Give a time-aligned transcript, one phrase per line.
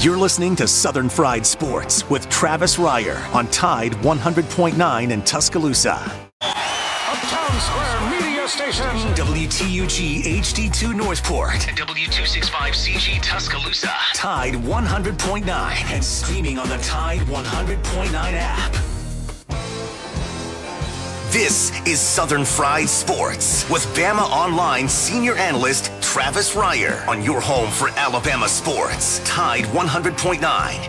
[0.00, 5.94] You're listening to Southern Fried Sports with Travis Reier on Tide 100.9 in Tuscaloosa.
[6.42, 8.84] Uptown Square Media Station.
[9.14, 11.66] WTUG HD2 Northport.
[11.66, 13.90] and W265CG Tuscaloosa.
[14.14, 18.72] Tide 100.9 and streaming on the Tide 100.9 app.
[21.30, 27.70] This is Southern Fried Sports with Bama Online senior analyst Travis Reier on your home
[27.70, 29.18] for Alabama sports.
[29.26, 30.40] Tide 100.9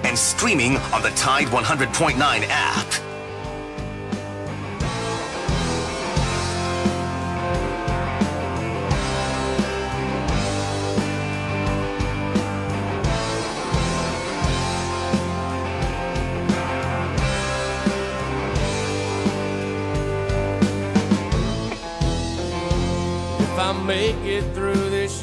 [0.06, 2.16] and streaming on the Tide 100.9
[2.48, 3.17] app.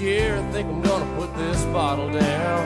[0.05, 2.65] Year, I think I'm gonna put this bottle down.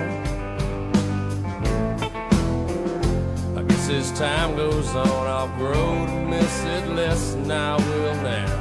[3.56, 8.15] I guess as time goes on, I'll grow to miss it less than I will
[8.35, 8.54] now.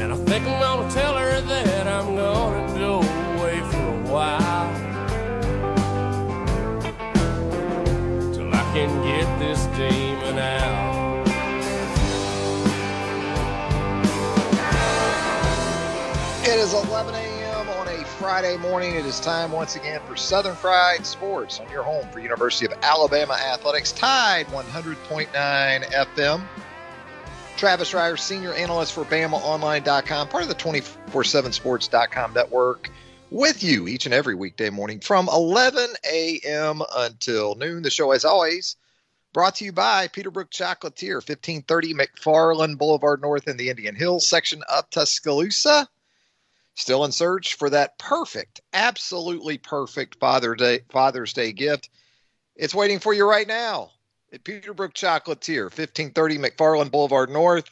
[0.00, 3.05] And I think I'm gonna tell her that I'm gonna go
[16.66, 17.68] is 11 a.m.
[17.68, 18.96] on a Friday morning.
[18.96, 22.72] It is time once again for Southern Fried Sports on your home for University of
[22.82, 23.92] Alabama Athletics.
[23.92, 26.42] Tide 100.9 FM.
[27.56, 32.90] Travis Reier, senior analyst for BamaOnline.com, part of the 247sports.com network,
[33.30, 36.82] with you each and every weekday morning from 11 a.m.
[36.96, 37.84] until noon.
[37.84, 38.74] The show, as always,
[39.32, 44.64] brought to you by Peterbrooke Chocolatier, 1530 McFarland Boulevard North in the Indian Hills section
[44.68, 45.88] of Tuscaloosa.
[46.76, 51.88] Still in search for that perfect, absolutely perfect Father's Day, Father's Day gift.
[52.54, 53.92] It's waiting for you right now
[54.30, 57.70] at Peterbrooke Chocolatier, 1530 McFarland Boulevard North.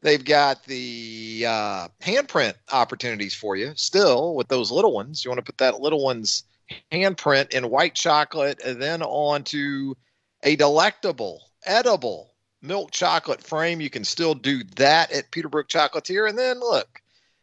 [0.00, 5.22] They've got the uh, handprint opportunities for you still with those little ones.
[5.22, 6.44] You want to put that little one's
[6.90, 9.94] handprint in white chocolate and then onto
[10.42, 13.82] a delectable, edible milk chocolate frame.
[13.82, 16.26] You can still do that at Peterbrooke Chocolatier.
[16.26, 17.02] And then look,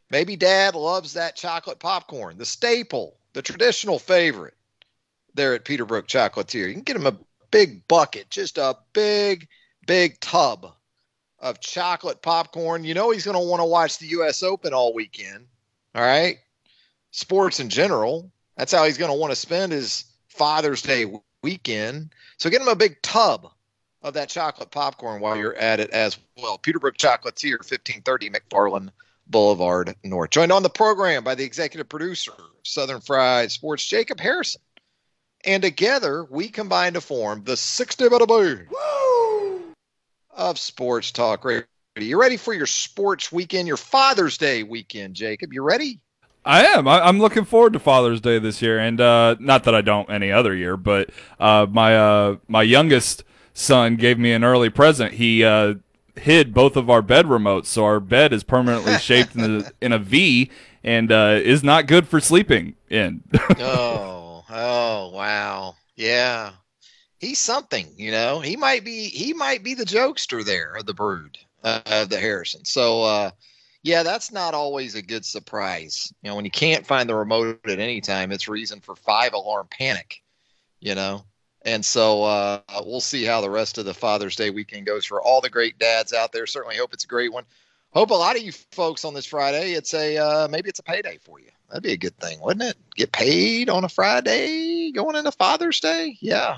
[0.10, 4.56] maybe dad loves that chocolate popcorn, the staple, the traditional favorite
[5.34, 6.68] there at Peterbrooke Chocolatier.
[6.68, 7.18] You can get him a
[7.52, 9.48] big bucket, just a big,
[9.86, 10.74] big tub
[11.40, 12.84] of chocolate popcorn.
[12.84, 14.44] You know he's going to want to watch the U.S.
[14.44, 15.46] Open all weekend.
[15.96, 16.38] All right.
[17.12, 18.32] Sports in general.
[18.58, 21.06] That's how he's going to want to spend his Father's Day
[21.44, 22.10] weekend.
[22.38, 23.52] So get him a big tub
[24.02, 26.58] of that chocolate popcorn while you're at it as well.
[26.58, 28.90] Peterbrooke Chocolatier, 1530 McFarland
[29.30, 30.32] Boulevard North.
[30.32, 34.62] Joined on the program by the executive producer of Southern Fried Sports, Jacob Harrison.
[35.46, 38.68] And together we combine to form the 60 minute boom
[40.32, 41.66] of Sports Talk Radio.
[41.96, 45.52] You ready for your sports weekend, your Father's Day weekend, Jacob?
[45.52, 46.00] You ready?
[46.46, 46.88] I am.
[46.88, 50.10] I, I'm looking forward to Father's Day this year, and uh, not that I don't
[50.10, 53.24] any other year, but uh, my uh, my youngest
[53.54, 55.14] son gave me an early present.
[55.14, 55.76] He uh,
[56.20, 59.94] hid both of our bed remotes, so our bed is permanently shaped in a, in
[59.94, 60.50] a V
[60.84, 63.24] and uh, is not good for sleeping in.
[63.60, 65.76] oh, oh, wow.
[65.96, 66.52] Yeah.
[67.20, 68.40] He's something, you know.
[68.40, 72.20] He might be he might be the jokester there of the brood uh, of the
[72.20, 72.64] Harrison.
[72.64, 73.32] So uh
[73.84, 76.12] yeah, that's not always a good surprise.
[76.22, 79.34] You know, when you can't find the remote at any time, it's reason for five
[79.34, 80.22] alarm panic,
[80.80, 81.24] you know.
[81.64, 85.22] And so uh, we'll see how the rest of the Father's Day weekend goes for
[85.22, 86.46] all the great dads out there.
[86.46, 87.44] Certainly hope it's a great one.
[87.92, 90.84] Hope a lot of you folks on this Friday, it's a uh, maybe it's a
[90.84, 91.50] payday for you.
[91.70, 92.78] That'd be a good thing, wouldn't it?
[92.96, 96.18] Get paid on a Friday going into Father's Day.
[96.22, 96.58] Yeah,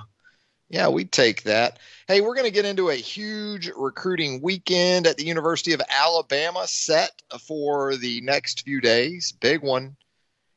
[0.70, 1.80] yeah, we'd take that.
[2.08, 6.68] Hey, we're going to get into a huge recruiting weekend at the University of Alabama
[6.68, 9.32] set for the next few days.
[9.32, 9.96] Big one.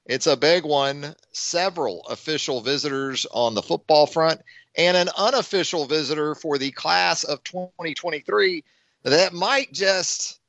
[0.07, 1.15] It's a big one.
[1.33, 4.41] Several official visitors on the football front
[4.77, 8.65] and an unofficial visitor for the class of 2023
[9.05, 10.41] that might just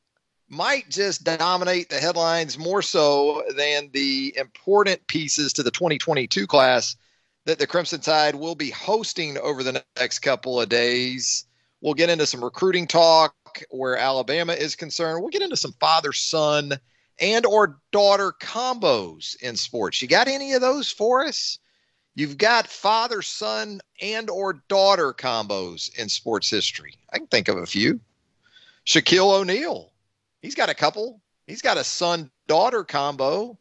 [0.49, 6.95] might just dominate the headlines more so than the important pieces to the 2022 class
[7.45, 11.45] that the Crimson Tide will be hosting over the next couple of days.
[11.81, 13.35] We'll get into some recruiting talk
[13.69, 15.21] where Alabama is concerned.
[15.21, 16.73] We'll get into some father son
[17.19, 20.01] and or daughter combos in sports.
[20.01, 21.59] You got any of those for us?
[22.15, 26.95] You've got father son and or daughter combos in sports history.
[27.11, 27.99] I can think of a few.
[28.85, 29.91] Shaquille O'Neal.
[30.41, 31.21] He's got a couple.
[31.47, 33.57] He's got a son daughter combo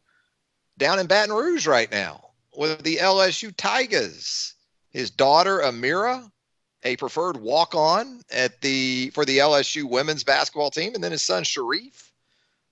[0.77, 4.53] down in Baton Rouge right now with the LSU Tigers.
[4.89, 6.29] His daughter Amirah,
[6.83, 11.43] a preferred walk-on at the for the LSU women's basketball team, and then his son
[11.43, 12.11] Shareef,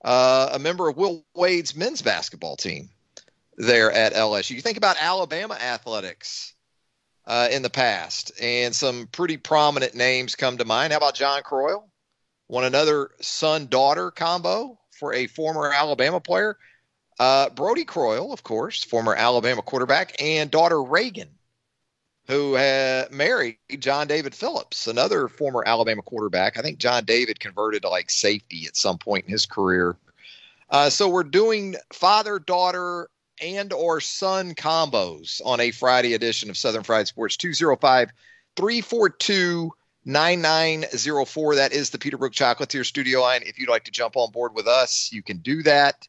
[0.04, 2.90] uh, a member of Will Wade's men's basketball team
[3.56, 4.50] there at LSU.
[4.52, 6.54] You think about Alabama athletics
[7.26, 10.92] uh, in the past, and some pretty prominent names come to mind.
[10.92, 11.88] How about John Croyle?
[12.48, 16.56] One another son daughter combo for a former Alabama player.
[17.18, 21.30] Uh, Brodie Croyle, of course, former Alabama quarterback, and daughter Reagan,
[22.32, 26.58] who had married John David Phillips, another former Alabama quarterback.
[26.58, 29.96] I think John David converted to like safety at some point in his career.
[30.70, 33.10] Uh, so we're doing father daughter
[33.42, 38.10] and or son combos on a Friday edition of Southern Fried Sports 205
[38.56, 39.70] 342
[40.06, 41.56] 9904.
[41.56, 43.42] That is the Peterbrooke Chocolatier studio line.
[43.44, 46.08] If you'd like to jump on board with us, you can do that.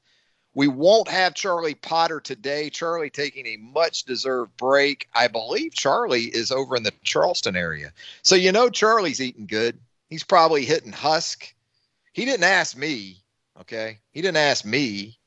[0.54, 2.70] We won't have Charlie Potter today.
[2.70, 5.08] Charlie taking a much deserved break.
[5.14, 7.92] I believe Charlie is over in the Charleston area.
[8.22, 9.80] So, you know, Charlie's eating good.
[10.10, 11.54] He's probably hitting Husk.
[12.12, 13.24] He didn't ask me.
[13.62, 14.00] Okay.
[14.12, 15.18] He didn't ask me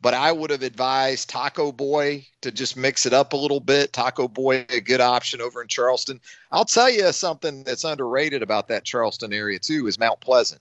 [0.00, 3.92] but I would have advised Taco Boy to just mix it up a little bit.
[3.92, 6.20] Taco Boy, a good option over in Charleston.
[6.52, 10.60] I'll tell you something that's underrated about that Charleston area, too, is Mount Pleasant.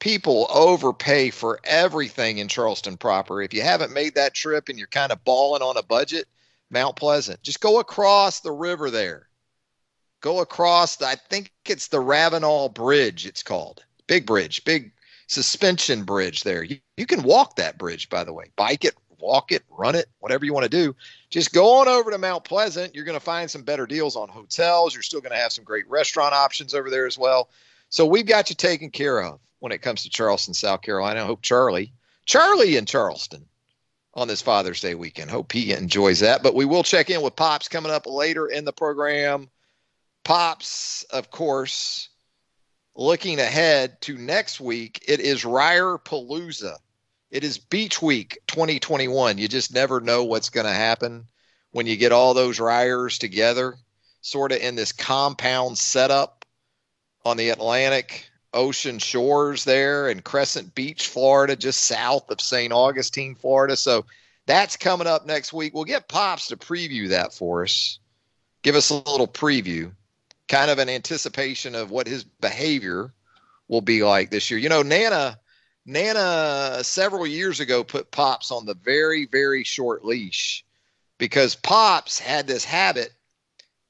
[0.00, 3.42] People overpay for everything in Charleston proper.
[3.42, 6.26] If you haven't made that trip and you're kind of balling on a budget,
[6.70, 9.28] Mount Pleasant, just go across the river there.
[10.20, 13.84] Go across, the, I think it's the Ravenel Bridge, it's called.
[14.06, 14.92] Big bridge, big
[15.26, 16.62] suspension bridge there.
[16.62, 20.06] You, you can walk that bridge, by the way, bike it, walk it, run it,
[20.20, 20.94] whatever you want to do.
[21.30, 22.94] Just go on over to Mount Pleasant.
[22.94, 24.94] You're going to find some better deals on hotels.
[24.94, 27.50] You're still going to have some great restaurant options over there as well.
[27.88, 31.22] So we've got you taken care of when it comes to Charleston, South Carolina.
[31.22, 31.92] I hope Charlie,
[32.26, 33.46] Charlie in Charleston
[34.14, 35.30] on this Father's Day weekend.
[35.30, 36.42] Hope he enjoys that.
[36.42, 39.48] But we will check in with Pops coming up later in the program.
[40.24, 42.08] Pops, of course,
[42.94, 46.76] looking ahead to next week, it is Ryder Palooza.
[47.30, 49.38] It is Beach Week 2021.
[49.38, 51.26] You just never know what's going to happen
[51.72, 53.76] when you get all those Reiers together,
[54.22, 56.44] sort of in this compound setup
[57.24, 62.72] on the Atlantic Ocean shores there and Crescent Beach, Florida, just south of St.
[62.72, 63.76] Augustine, Florida.
[63.76, 64.06] So
[64.46, 65.74] that's coming up next week.
[65.74, 67.98] We'll get Pops to preview that for us.
[68.62, 69.92] Give us a little preview
[70.48, 73.12] kind of an anticipation of what his behavior
[73.68, 74.58] will be like this year.
[74.58, 75.38] You know, Nana,
[75.84, 80.64] Nana several years ago put Pops on the very, very short leash
[81.18, 83.12] because Pops had this habit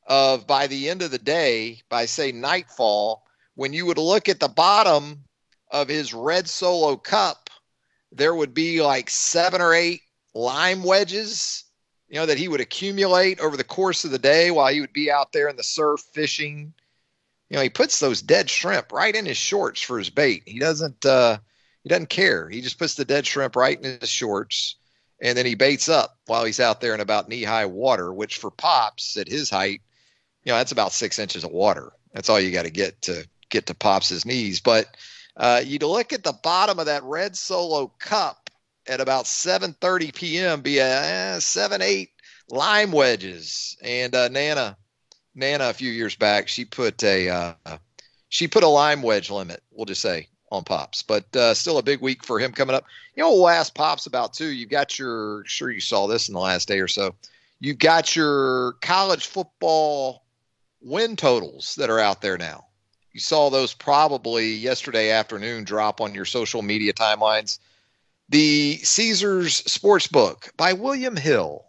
[0.06, 3.24] of by the end of the day, by say nightfall,
[3.58, 5.24] when you would look at the bottom
[5.72, 7.50] of his red solo cup,
[8.12, 10.02] there would be like seven or eight
[10.32, 11.64] lime wedges
[12.08, 14.92] you know, that he would accumulate over the course of the day while he would
[14.92, 16.72] be out there in the surf fishing.
[17.50, 20.44] You know, he puts those dead shrimp right in his shorts for his bait.
[20.46, 21.38] He doesn't uh
[21.82, 22.48] he doesn't care.
[22.48, 24.76] He just puts the dead shrimp right in his shorts
[25.20, 28.36] and then he baits up while he's out there in about knee high water, which
[28.36, 29.82] for pops at his height,
[30.44, 31.92] you know, that's about six inches of water.
[32.14, 34.60] That's all you got to get to get to Pops's knees.
[34.60, 34.86] But
[35.36, 38.50] uh, you look at the bottom of that red solo cup
[38.86, 40.60] at about 7:30 p.m.
[40.62, 42.10] be a eh, seven eight
[42.50, 43.76] lime wedges.
[43.82, 44.76] And uh, Nana,
[45.34, 47.78] Nana, a few years back, she put a uh,
[48.28, 49.62] she put a lime wedge limit.
[49.70, 52.84] We'll just say on pops, but uh, still a big week for him coming up.
[53.14, 54.48] You know, we'll ask pops about too.
[54.48, 57.14] You've got your sure you saw this in the last day or so.
[57.60, 60.24] You've got your college football
[60.80, 62.67] win totals that are out there now.
[63.12, 67.58] You saw those probably yesterday afternoon drop on your social media timelines.
[68.28, 71.64] The Caesars Sportsbook by William Hill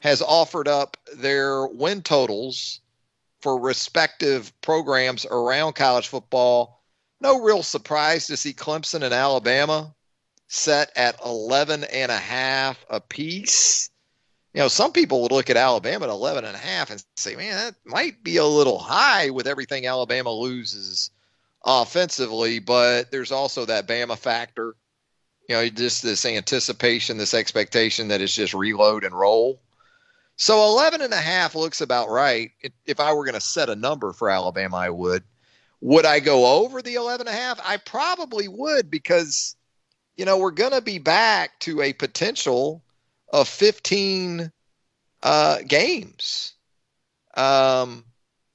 [0.00, 2.80] has offered up their win totals
[3.40, 6.82] for respective programs around college football.
[7.20, 9.94] No real surprise to see Clemson and Alabama
[10.48, 13.90] set at 11 and a half apiece.
[14.54, 17.36] You know, some people would look at Alabama at 11 and a half and say,
[17.36, 21.10] man, that might be a little high with everything Alabama loses
[21.64, 24.74] offensively, but there's also that Bama factor
[25.48, 29.60] you know, just this anticipation, this expectation that it's just reload and roll.
[30.36, 32.50] So 11 and a half looks about right.
[32.86, 35.22] If I were going to set a number for Alabama, I would.
[35.80, 37.60] Would I go over the 11 and a half?
[37.64, 39.56] I probably would because,
[40.16, 42.82] you know, we're going to be back to a potential
[43.32, 44.52] of 15
[45.22, 46.54] uh, games.
[47.34, 48.04] Um,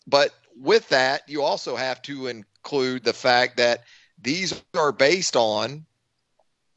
[0.05, 3.83] but with that, you also have to include the fact that
[4.21, 5.85] these are based on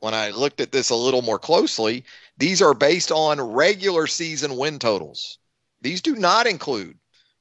[0.01, 2.05] when I looked at this a little more closely,
[2.39, 5.39] these are based on regular season win totals.
[5.83, 6.99] These do not include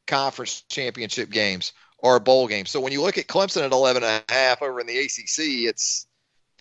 [0.08, 2.70] conference championship games or bowl games.
[2.70, 5.68] So when you look at Clemson at 11 and a half over in the ACC,
[5.68, 6.06] it's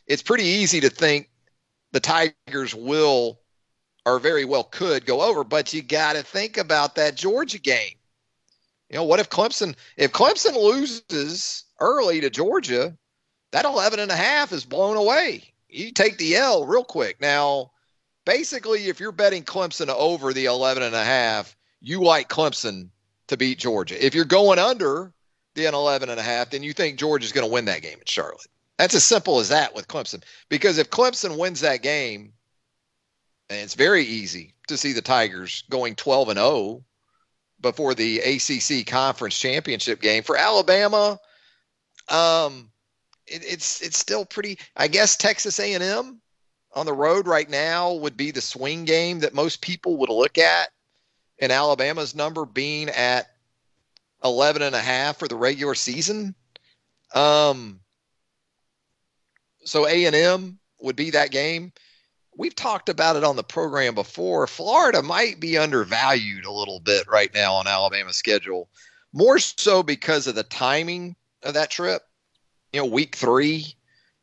[0.07, 1.29] it's pretty easy to think
[1.93, 3.41] the Tigers will
[4.09, 7.95] or very well could go over, but you got to think about that Georgia game.
[8.89, 12.97] You know, what if Clemson if Clemson loses early to Georgia,
[13.53, 15.53] that 11 and a half is blown away.
[15.69, 17.21] You take the L real quick.
[17.21, 17.73] Now,
[18.25, 22.89] basically if you're betting Clemson over the 11 and a half, you like Clemson
[23.27, 24.05] to beat Georgia.
[24.05, 25.13] If you're going under
[25.55, 28.07] the 11 and a half, then you think Georgia's going to win that game in
[28.07, 28.47] Charlotte.
[28.79, 30.23] That's as simple as that with Clemson.
[30.49, 32.33] Because if Clemson wins that game,
[33.51, 36.85] and it's very easy to see the Tigers going 12 and 0
[37.61, 41.19] before the ACC conference championship game for Alabama.
[42.09, 42.71] Um,
[43.27, 44.59] it, it's it's still pretty.
[44.77, 46.21] I guess Texas A&M
[46.75, 50.39] on the road right now would be the swing game that most people would look
[50.39, 50.69] at,
[51.39, 53.27] and Alabama's number being at
[54.25, 56.35] 11 and a half for the regular season.
[57.15, 57.81] Um,
[59.65, 61.73] so A&M would be that game.
[62.39, 64.47] We've talked about it on the program before.
[64.47, 68.69] Florida might be undervalued a little bit right now on Alabama's schedule,
[69.13, 72.03] more so because of the timing of that trip.
[72.73, 73.75] You know, week three,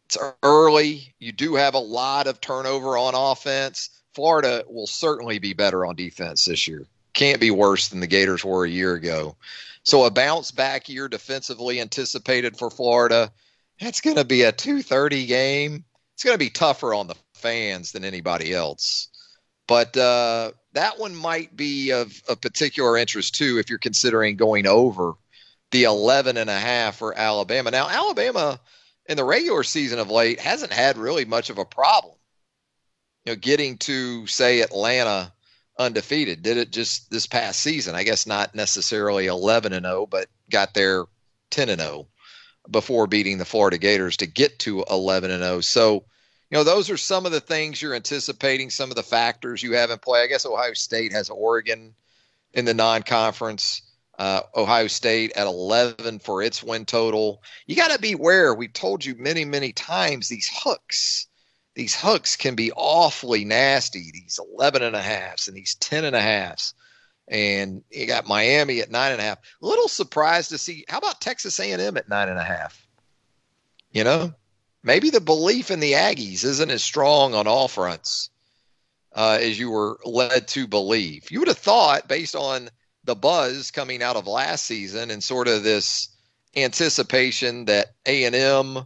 [0.06, 1.14] it's early.
[1.20, 3.90] You do have a lot of turnover on offense.
[4.14, 6.86] Florida will certainly be better on defense this year.
[7.14, 9.36] Can't be worse than the Gators were a year ago.
[9.84, 13.34] So a bounce back year defensively anticipated for Florida.
[13.82, 15.84] That's going to be a 2:30 game.
[16.14, 19.10] It's going to be tougher on the fans than anybody else.
[19.68, 24.68] But uh, that one might be of, of particular interest too if you're considering going
[24.68, 25.14] over
[25.72, 27.72] the 11 and a half for Alabama.
[27.72, 28.60] Now, Alabama
[29.08, 32.16] in the regular season of late hasn't had really much of a problem.
[33.26, 35.34] You know, getting to say Atlanta
[35.78, 36.42] undefeated.
[36.42, 37.96] Did it just this past season?
[37.96, 41.06] I guess not necessarily 11 and 0, but got there
[41.50, 42.08] 10 and 0
[42.70, 45.62] before beating the Florida Gators to get to 11 and 0.
[45.62, 46.06] So,
[46.50, 49.74] you know, those are some of the things you're anticipating, some of the factors you
[49.74, 50.22] have in play.
[50.22, 51.94] I guess Ohio State has Oregon
[52.54, 53.82] in the non-conference.
[54.18, 57.44] Uh, Ohio State at 11 for its win total.
[57.66, 58.54] You got to beware.
[58.54, 61.28] We told you many, many times these hooks
[61.76, 64.10] these hooks can be awfully nasty.
[64.12, 66.74] These 11 and a halfs and these 10 and a halfs.
[67.28, 69.40] And you got Miami at nine and a half.
[69.62, 70.86] A little surprised to see.
[70.88, 72.88] How about Texas A&M at nine and a half?
[73.92, 74.34] You know,
[74.86, 78.30] maybe the belief in the Aggies isn't as strong on all fronts
[79.14, 81.30] uh, as you were led to believe.
[81.32, 82.70] You would have thought, based on
[83.04, 86.10] the buzz coming out of last season and sort of this
[86.56, 88.86] anticipation that A&M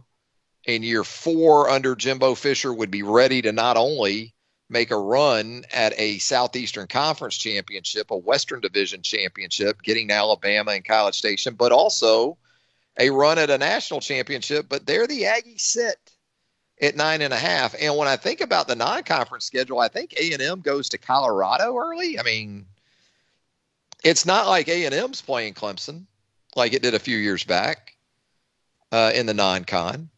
[0.64, 4.34] in year four under Jimbo Fisher would be ready to not only
[4.68, 10.84] make a run at a Southeastern Conference championship, a Western Division championship, getting Alabama and
[10.84, 12.38] College Station, but also
[12.98, 14.66] a run at a national championship.
[14.68, 15.96] But there the Aggies sit
[16.80, 17.74] at nine and a half.
[17.80, 20.98] And when I think about the non-conference schedule, I think A and M goes to
[20.98, 22.18] Colorado early.
[22.18, 22.66] I mean,
[24.02, 26.06] it's not like A and M's playing Clemson
[26.56, 27.96] like it did a few years back
[28.92, 30.08] uh, in the non-con.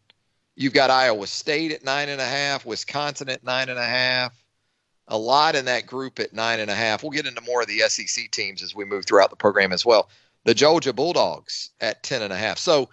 [0.54, 4.32] You've got Iowa State at nine and a half, Wisconsin at nine and a half.
[5.08, 7.02] A lot in that group at nine and a half.
[7.02, 9.84] We'll get into more of the SEC teams as we move throughout the program as
[9.84, 10.08] well.
[10.44, 12.58] The Georgia Bulldogs at ten and a half.
[12.58, 12.88] So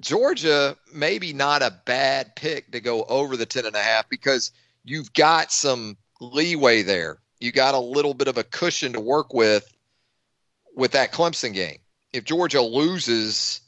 [0.00, 4.52] Georgia maybe not a bad pick to go over the ten and a half because
[4.84, 7.18] you've got some leeway there.
[7.40, 9.72] You got a little bit of a cushion to work with
[10.74, 11.78] with that Clemson game.
[12.12, 13.60] If Georgia loses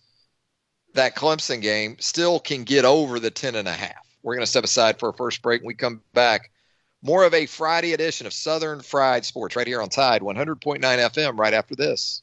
[0.94, 4.06] that Clemson game still can get over the 10 and a half.
[4.22, 5.62] We're going to step aside for a first break.
[5.62, 6.50] When we come back,
[7.02, 11.38] more of a Friday edition of Southern Fried Sports right here on Tide 100.9 FM
[11.38, 12.22] right after this.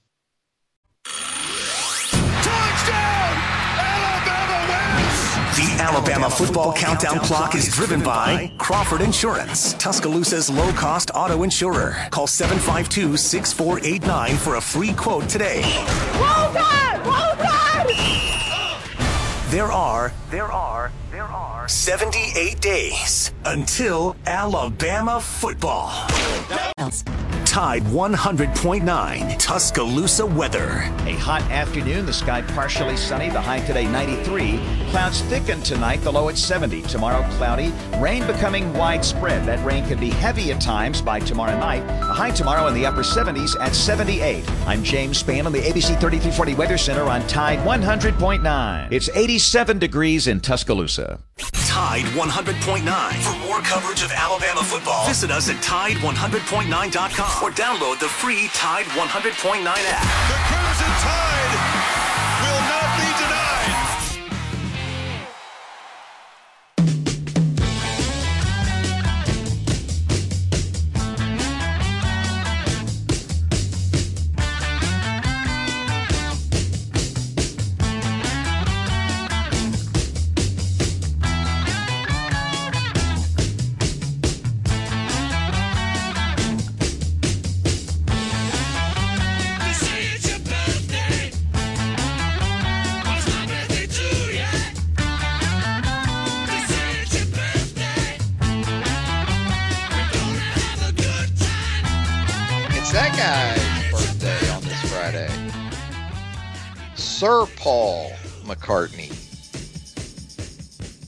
[5.56, 11.96] The Alabama football countdown clock is driven by Crawford Insurance, Tuscaloosa's low cost auto insurer.
[12.12, 15.62] Call 752 6489 for a free quote today.
[16.16, 17.06] Roll Tide!
[17.06, 18.82] Roll Tide!
[19.50, 26.06] There are, there are, there are 78 days until Alabama football.
[27.56, 30.92] Tide 100.9 Tuscaloosa weather.
[31.06, 34.60] A hot afternoon, the sky partially sunny, the high today 93.
[34.90, 36.82] Clouds thicken tonight, the low at 70.
[36.82, 39.48] Tomorrow cloudy, rain becoming widespread.
[39.48, 41.84] That rain could be heavy at times by tomorrow night.
[42.02, 44.44] A high tomorrow in the upper 70s at 78.
[44.68, 48.92] I'm James Spann on the ABC 3340 Weather Center on Tide 100.9.
[48.92, 51.20] It's 87 degrees in Tuscaloosa.
[51.76, 53.14] Tide 100.9.
[53.22, 58.86] For more coverage of Alabama football, visit us at Tide100.9.com or download the free Tide
[58.86, 60.02] 100.9 app.
[60.30, 61.65] The Crimson Tide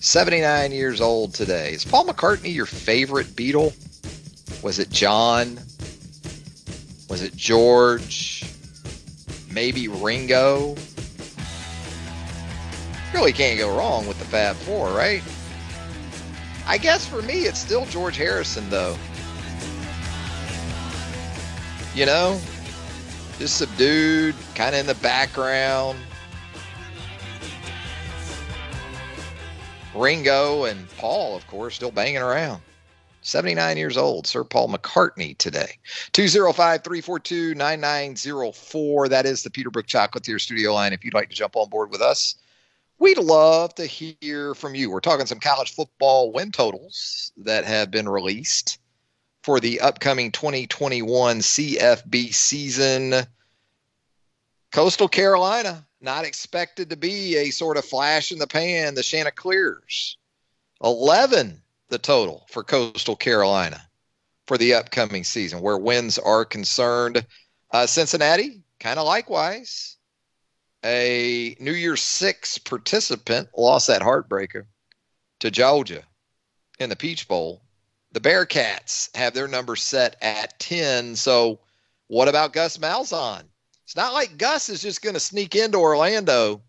[0.08, 1.74] 79 years old today.
[1.74, 3.74] Is Paul McCartney your favorite Beatle?
[4.64, 5.60] Was it John?
[7.10, 8.46] Was it George?
[9.52, 10.78] Maybe Ringo?
[13.14, 15.22] Really can't go wrong with the Fab Four, right?
[16.66, 18.96] I guess for me, it's still George Harrison, though.
[21.94, 22.40] You know,
[23.40, 26.00] just subdued, kind of in the background.
[29.98, 32.62] Ringo and Paul, of course, still banging around.
[33.22, 35.80] 79 years old, Sir Paul McCartney today.
[36.14, 39.10] 205 342 9904.
[39.10, 40.94] That is the Peterbrooke Chocolatier studio line.
[40.94, 42.36] If you'd like to jump on board with us,
[43.00, 44.92] we'd love to hear from you.
[44.92, 48.80] We're talking some college football win totals that have been released
[49.42, 53.16] for the upcoming 2021 CFB season.
[54.72, 60.18] Coastal Carolina, not expected to be a sort of flash in the pan, the Chanticleers.
[60.84, 63.82] 11 the total for Coastal Carolina
[64.46, 67.26] for the upcoming season, where wins are concerned.
[67.72, 69.98] Uh, Cincinnati, kind of likewise.
[70.86, 74.66] A New Year's Six participant lost that heartbreaker
[75.40, 76.04] to Georgia
[76.80, 77.62] in the Peach Bowl.
[78.12, 81.16] The Bearcats have their number set at 10.
[81.16, 81.60] So,
[82.08, 83.44] what about Gus Malzahn?
[83.88, 86.62] It's not like Gus is just going to sneak into Orlando.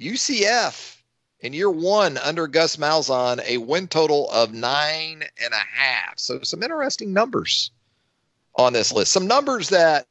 [0.00, 0.96] UCF
[1.40, 6.18] in year one under Gus Malzahn, a win total of nine and a half.
[6.18, 7.70] So, some interesting numbers
[8.54, 9.12] on this list.
[9.12, 10.06] Some numbers that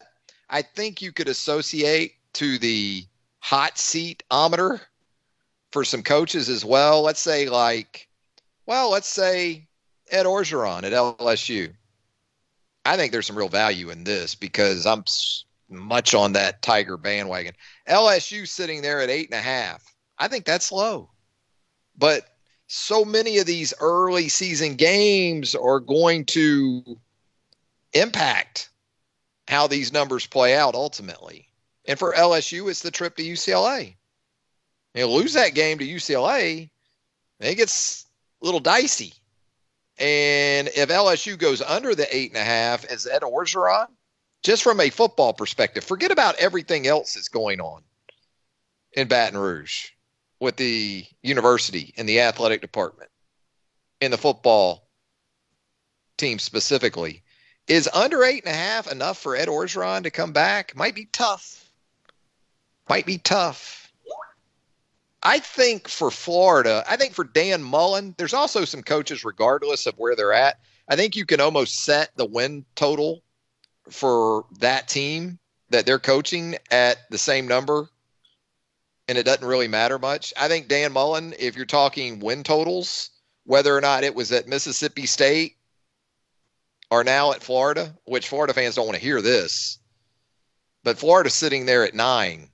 [0.47, 3.03] I think you could associate to the
[3.39, 4.79] hot seat ometer
[5.71, 7.01] for some coaches as well.
[7.01, 8.07] Let's say, like,
[8.67, 9.67] well, let's say
[10.11, 11.73] Ed Orgeron at LSU.
[12.85, 15.03] I think there's some real value in this because I'm
[15.69, 17.53] much on that Tiger bandwagon.
[17.87, 19.83] LSU sitting there at eight and a half.
[20.17, 21.09] I think that's low.
[21.97, 22.23] But
[22.67, 26.97] so many of these early season games are going to
[27.93, 28.69] impact
[29.47, 31.49] how these numbers play out ultimately.
[31.85, 33.95] And for LSU, it's the trip to UCLA.
[34.93, 36.69] You lose that game to UCLA,
[37.39, 38.05] it gets
[38.41, 39.13] a little dicey.
[39.99, 43.87] And if LSU goes under the eight and a half as Ed Orgeron,
[44.43, 47.83] just from a football perspective, forget about everything else that's going on
[48.93, 49.89] in Baton Rouge
[50.39, 53.11] with the university and the athletic department
[53.99, 54.87] and the football
[56.17, 57.23] team specifically.
[57.67, 60.75] Is under eight and a half enough for Ed Orgeron to come back?
[60.75, 61.69] Might be tough.
[62.87, 63.88] Might be tough.
[65.21, 69.97] I think for Florida, I think for Dan Mullen, there's also some coaches, regardless of
[69.97, 70.59] where they're at.
[70.87, 73.21] I think you can almost set the win total
[73.89, 77.89] for that team that they're coaching at the same number,
[79.07, 80.33] and it doesn't really matter much.
[80.37, 83.09] I think Dan Mullen, if you're talking win totals,
[83.43, 85.57] whether or not it was at Mississippi State
[86.89, 89.79] or now at Florida, which Florida fans don't want to hear this,
[90.83, 92.49] but Florida's sitting there at nine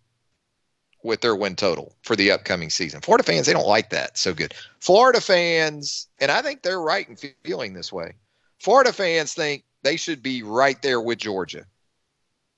[1.06, 3.00] with their win total for the upcoming season.
[3.02, 4.54] Florida fans, they don't like that so good.
[4.80, 8.14] Florida fans, and I think they're right in feeling this way.
[8.60, 11.66] Florida fans think they should be right there with Georgia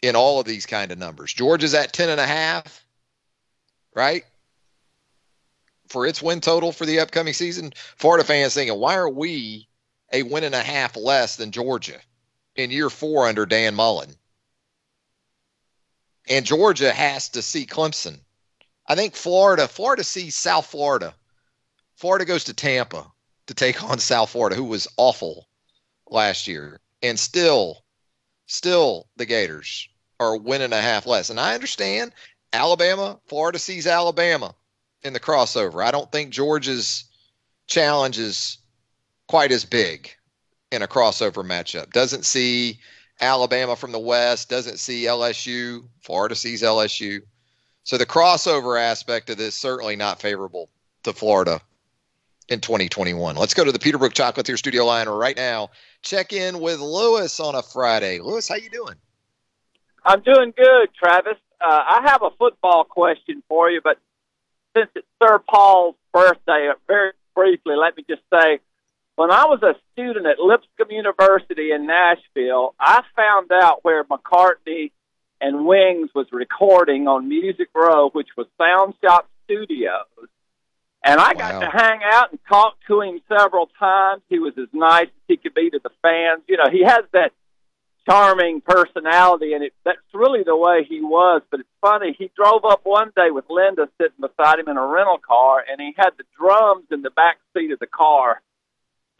[0.01, 1.33] in all of these kind of numbers.
[1.33, 2.85] Georgia's at 10 and a half,
[3.93, 4.23] right?
[5.89, 7.73] For its win total for the upcoming season.
[7.97, 9.67] Florida fans thinking, why are we
[10.13, 11.99] a win and a half less than Georgia
[12.55, 14.15] in year four under Dan Mullen?
[16.29, 18.19] And Georgia has to see Clemson.
[18.87, 21.13] I think Florida, Florida sees South Florida.
[21.95, 23.11] Florida goes to Tampa
[23.47, 25.47] to take on South Florida, who was awful
[26.09, 26.79] last year.
[27.01, 27.83] And still,
[28.45, 31.29] still the Gators are win and a half less.
[31.29, 32.13] And I understand
[32.53, 34.55] Alabama, Florida sees Alabama
[35.03, 35.83] in the crossover.
[35.83, 37.05] I don't think Georgia's
[37.67, 38.57] challenge is
[39.27, 40.09] quite as big
[40.71, 41.91] in a crossover matchup.
[41.91, 42.79] Doesn't see
[43.19, 45.87] Alabama from the West, doesn't see LSU.
[46.01, 47.21] Florida sees LSU.
[47.87, 50.67] So the crossover aspect of this certainly not favorable
[51.03, 51.61] to Florida
[52.49, 53.37] in 2021.
[53.37, 55.69] Let's go to the Peterbrooke Chocolatier studio line right now.
[56.01, 58.19] Check in with Lewis on a Friday.
[58.19, 58.95] Lewis, how you doing?
[60.03, 61.37] I'm doing good, Travis.
[61.61, 63.97] Uh, I have a football question for you, but
[64.75, 68.59] since it's Sir Paul's birthday, very briefly, let me just say,
[69.15, 74.91] when I was a student at Lipscomb University in Nashville, I found out where McCartney
[75.39, 80.29] and Wings was recording on Music Row, which was Sound Shop Studios.
[81.05, 84.23] And I got to hang out and talk to him several times.
[84.29, 86.43] He was as nice as he could be to the fans.
[86.47, 87.31] You know, he has that
[88.09, 91.43] charming personality, and it, that's really the way he was.
[91.51, 92.15] But it's funny.
[92.17, 95.79] He drove up one day with Linda sitting beside him in a rental car, and
[95.79, 98.41] he had the drums in the back seat of the car.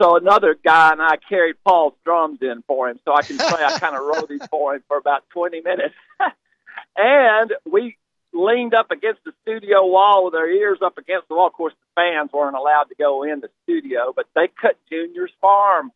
[0.00, 3.64] So another guy and I carried Paul's drums in for him, so I can say
[3.64, 5.94] I kind of wrote these for him for about 20 minutes.
[6.96, 7.96] and we
[8.32, 11.48] leaned up against the studio wall with our ears up against the wall.
[11.48, 15.32] Of course, the fans weren't allowed to go in the studio, but they cut Junior's
[15.40, 15.90] Farm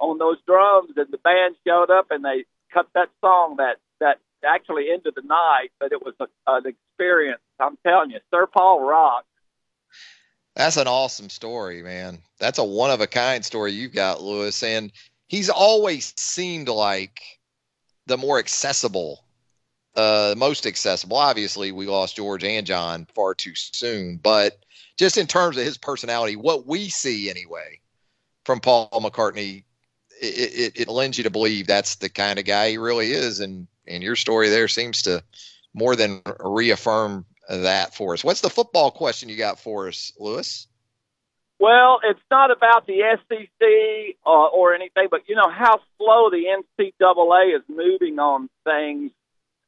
[0.00, 4.18] on those drums, and the band showed up and they cut that song that that
[4.44, 5.68] actually into the night.
[5.78, 7.40] But it was a, an experience.
[7.60, 9.28] I'm telling you, Sir Paul rocked.
[10.56, 12.18] That's an awesome story, man.
[12.38, 14.62] That's a one of a kind story you've got, Lewis.
[14.62, 14.92] And
[15.26, 17.20] he's always seemed like
[18.06, 19.24] the more accessible,
[19.96, 21.16] uh, most accessible.
[21.16, 24.64] Obviously, we lost George and John far too soon, but
[24.96, 27.80] just in terms of his personality, what we see anyway
[28.44, 29.64] from Paul McCartney,
[30.20, 30.26] it,
[30.76, 33.40] it, it lends you to believe that's the kind of guy he really is.
[33.40, 35.22] And and your story there seems to
[35.74, 38.24] more than reaffirm that for us.
[38.24, 40.66] What's the football question you got for us, Lewis?
[41.58, 46.44] Well, it's not about the SEC uh, or anything, but you know how slow the
[46.78, 49.12] NCAA is moving on things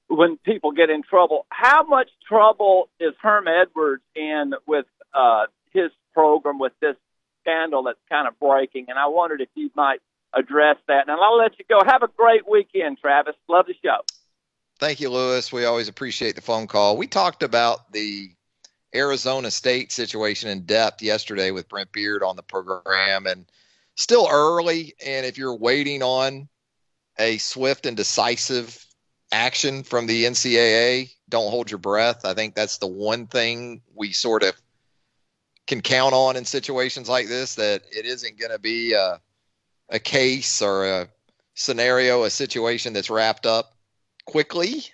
[0.09, 1.47] when people get in trouble.
[1.49, 6.97] How much trouble is Herm Edwards in with uh, his program with this
[7.43, 8.87] scandal that's kind of breaking?
[8.89, 10.01] And I wondered if you might
[10.35, 11.09] address that.
[11.09, 11.81] And I'll let you go.
[11.87, 13.35] Have a great weekend, Travis.
[13.49, 14.03] Love the show.
[14.79, 15.53] Thank you, Lewis.
[15.53, 16.99] We always appreciate the phone call.
[16.99, 18.31] We talked about the
[18.95, 23.47] Arizona State situation in depth yesterday with Brent Beard on the program, and
[23.95, 24.95] still early.
[25.05, 26.49] And if you're waiting on
[27.19, 28.85] a swift and decisive
[29.33, 32.27] action from the NCAA, don't hold your breath.
[32.27, 34.55] I think that's the one thing we sort of
[35.67, 39.21] can count on in situations like this that it isn't going to be a,
[39.89, 41.09] a case or a
[41.55, 43.76] scenario, a situation that's wrapped up
[44.27, 44.85] quickly.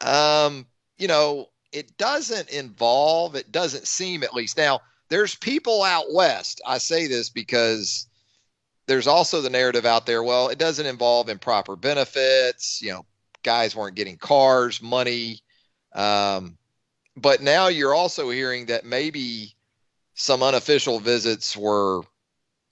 [0.00, 0.66] Um,
[0.98, 4.56] you know, it doesn't involve, it doesn't seem at least.
[4.56, 6.60] Now, there's people out west.
[6.66, 8.08] I say this because
[8.86, 13.04] there's also the narrative out there, well, it doesn't involve improper benefits, you know,
[13.42, 15.40] guys weren't getting cars, money.
[15.94, 16.56] Um,
[17.16, 19.54] but now you're also hearing that maybe
[20.14, 22.02] some unofficial visits were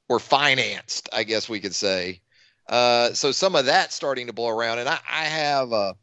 [0.08, 2.20] were financed, I guess we could say.
[2.68, 5.94] Uh, so some of that's starting to blow around, and I, I have a,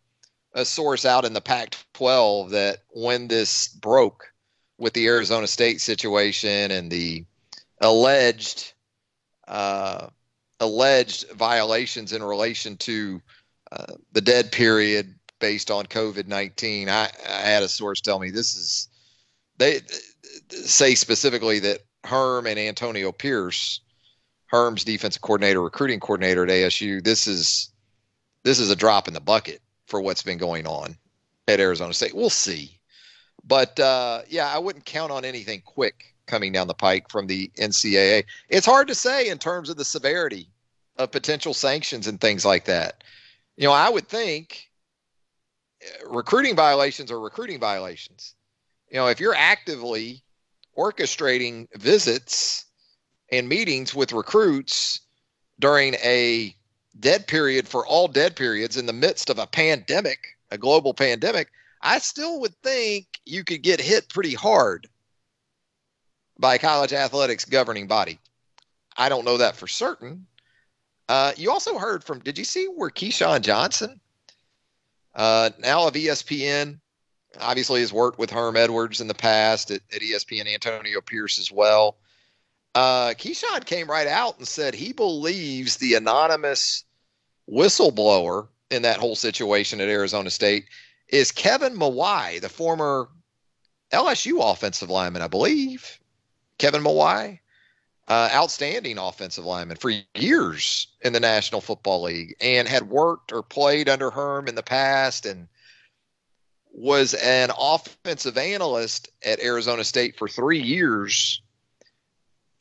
[0.53, 4.31] a source out in the Pac-12 that when this broke
[4.77, 7.25] with the Arizona State situation and the
[7.81, 8.73] alleged
[9.47, 10.07] uh,
[10.59, 13.21] alleged violations in relation to
[13.71, 18.31] uh, the dead period based on COVID nineteen, I, I had a source tell me
[18.31, 18.87] this is
[19.57, 19.81] they
[20.49, 23.81] say specifically that Herm and Antonio Pierce
[24.55, 27.03] Herm's defensive coordinator, recruiting coordinator at ASU.
[27.03, 27.73] This is
[28.43, 30.97] this is a drop in the bucket for what's been going on
[31.47, 32.15] at Arizona State.
[32.15, 32.79] We'll see,
[33.43, 37.51] but uh, yeah, I wouldn't count on anything quick coming down the pike from the
[37.57, 38.23] NCAA.
[38.47, 40.47] It's hard to say in terms of the severity
[40.97, 43.03] of potential sanctions and things like that.
[43.57, 44.69] You know, I would think
[45.83, 48.35] uh, recruiting violations are recruiting violations.
[48.89, 50.23] You know, if you're actively
[50.77, 52.64] orchestrating visits
[53.37, 55.01] and meetings with recruits
[55.59, 56.55] during a
[56.99, 60.19] dead period for all dead periods in the midst of a pandemic,
[60.51, 61.49] a global pandemic,
[61.81, 64.87] I still would think you could get hit pretty hard
[66.39, 68.19] by college athletics governing body.
[68.97, 70.25] I don't know that for certain.
[71.07, 73.99] Uh, you also heard from, did you see where Keyshawn Johnson,
[75.13, 76.79] uh, now of ESPN,
[77.39, 81.51] obviously has worked with Herm Edwards in the past at, at ESPN, Antonio Pierce as
[81.51, 81.97] well.
[82.75, 86.83] Uh, Keyshawn came right out and said he believes the anonymous
[87.49, 90.65] whistleblower in that whole situation at Arizona State
[91.07, 93.07] is Kevin Mawae, the former
[93.93, 95.99] LSU offensive lineman, I believe,
[96.57, 97.39] Kevin Mawae,
[98.07, 103.41] uh, outstanding offensive lineman for years in the National Football League, and had worked or
[103.41, 105.47] played under Herm in the past, and
[106.71, 111.41] was an offensive analyst at Arizona State for three years.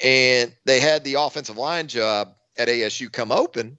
[0.00, 3.78] And they had the offensive line job at ASU come open,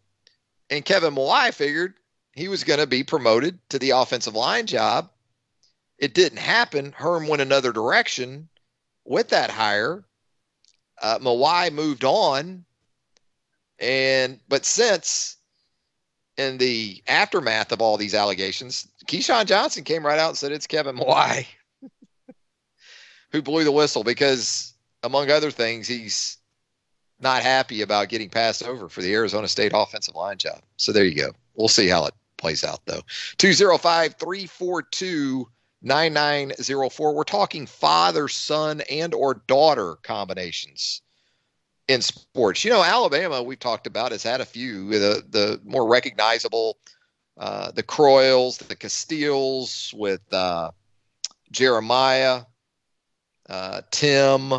[0.70, 1.96] and Kevin Mawae figured
[2.34, 5.10] he was going to be promoted to the offensive line job.
[5.98, 6.92] It didn't happen.
[6.92, 8.50] Herm went another direction
[9.06, 10.04] with that hire.
[11.02, 11.20] Uh,
[11.72, 12.66] moved on,
[13.80, 15.38] and but since
[16.38, 20.68] in the aftermath of all these allegations, Keyshawn Johnson came right out and said it's
[20.68, 21.46] Kevin Mawae
[23.32, 24.74] who blew the whistle because,
[25.06, 26.38] among other things, he's
[27.20, 30.62] not happy about getting passed over for the Arizona State offensive line job.
[30.78, 31.32] So there you go.
[31.56, 33.02] We'll see how it plays out, though.
[33.38, 35.48] 205 342
[35.82, 37.14] 9904.
[37.14, 41.02] We're talking father, son, and or daughter combinations
[41.88, 42.66] in sports.
[42.66, 44.90] You know, Alabama, we've talked about, has had a few.
[44.90, 46.78] The, the more recognizable,
[47.38, 50.72] uh, the Croyles, the Castilles with uh,
[51.52, 52.42] Jeremiah,
[53.48, 54.52] uh, Tim,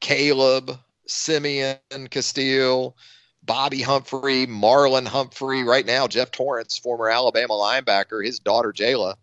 [0.00, 1.78] Caleb, Simeon
[2.10, 2.96] Castille,
[3.42, 5.62] Bobby Humphrey, Marlon Humphrey.
[5.62, 9.14] Right now, Jeff Torrance, former Alabama linebacker, his daughter Jayla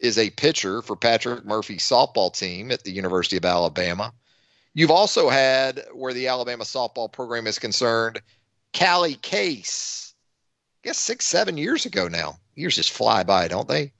[0.00, 4.12] is a pitcher for Patrick Murphy's softball team at the University of Alabama.
[4.74, 8.20] You've also had, where the Alabama softball program is concerned,
[8.78, 10.14] Callie Case.
[10.84, 12.38] I guess six, seven years ago now.
[12.54, 13.92] Years just fly by, don't they?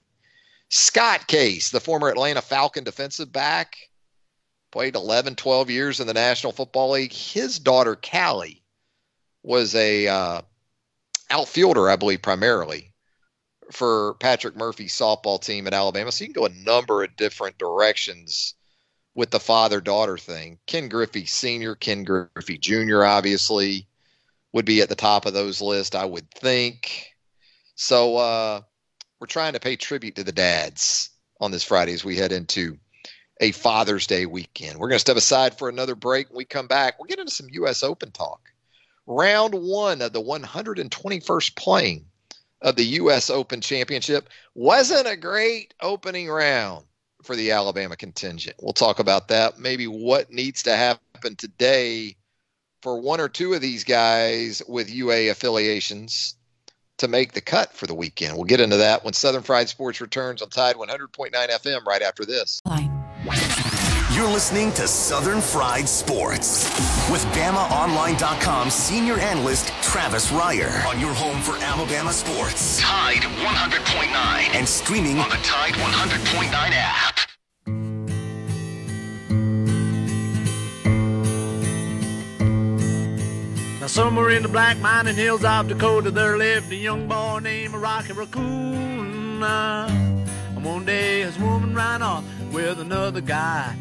[0.69, 3.77] Scott Case, the former Atlanta Falcon defensive back,
[4.71, 7.13] played 11, 12 years in the National Football League.
[7.13, 8.63] His daughter, Callie,
[9.43, 10.43] was a uh,
[11.31, 12.93] outfielder, I believe, primarily
[13.73, 16.13] for Patrick Murphy's softball team at Alabama.
[16.13, 18.55] So you can go a number of different directions
[19.15, 20.59] with the father daughter thing.
[20.67, 23.87] Ken Griffey Sr., Ken Griffey Jr., obviously,
[24.53, 27.15] would be at the top of those lists, I would think.
[27.75, 28.61] So uh,
[29.21, 32.79] we're trying to pay tribute to the dads on this Friday as we head into
[33.41, 34.79] a Father's Day weekend.
[34.79, 36.29] We're going to step aside for another break.
[36.29, 37.83] When we come back, we'll get into some U.S.
[37.83, 38.41] Open talk.
[39.07, 42.05] Round one of the 121st playing
[42.61, 43.31] of the U.S.
[43.31, 46.85] Open Championship wasn't a great opening round
[47.23, 48.57] for the Alabama contingent.
[48.61, 49.59] We'll talk about that.
[49.59, 52.17] Maybe what needs to happen today
[52.83, 56.37] for one or two of these guys with UA affiliations
[56.99, 58.35] to make the cut for the weekend.
[58.35, 62.25] We'll get into that when Southern Fried Sports returns on Tide 100.9 FM right after
[62.25, 62.61] this.
[64.15, 66.65] You're listening to Southern Fried Sports
[67.11, 72.81] with BamaOnline.com senior analyst Travis Reier on your home for Alabama sports.
[72.81, 77.19] Tide 100.9 and streaming on the Tide 100.9 app.
[83.81, 87.75] Now somewhere in the black mining hills of Dakota there lived a young boy named
[87.75, 89.43] Rocky Raccoon.
[89.43, 89.87] Uh,
[90.57, 93.75] and one day his woman ran off with another guy.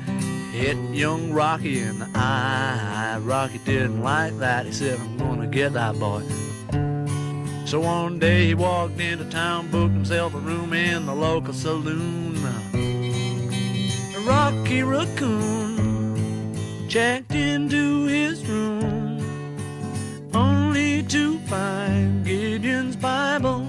[0.51, 3.19] Hit young Rocky in the eye.
[3.21, 4.65] Rocky didn't like that.
[4.65, 6.23] He said, I'm gonna get that boy.
[7.65, 12.36] So one day he walked into town, booked himself a room in the local saloon.
[14.25, 16.58] Rocky Raccoon
[16.89, 19.19] checked into his room,
[20.34, 23.67] only to find Gideon's Bible.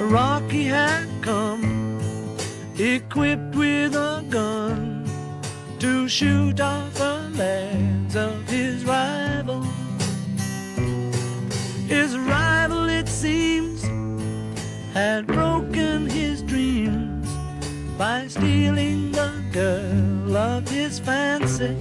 [0.00, 1.73] Rocky had come
[2.78, 5.08] equipped with a gun
[5.78, 9.62] to shoot off the legs of his rival.
[11.86, 13.82] His rival, it seems,
[14.92, 17.28] had broken his dreams
[17.96, 21.76] by stealing the girl of his fancy.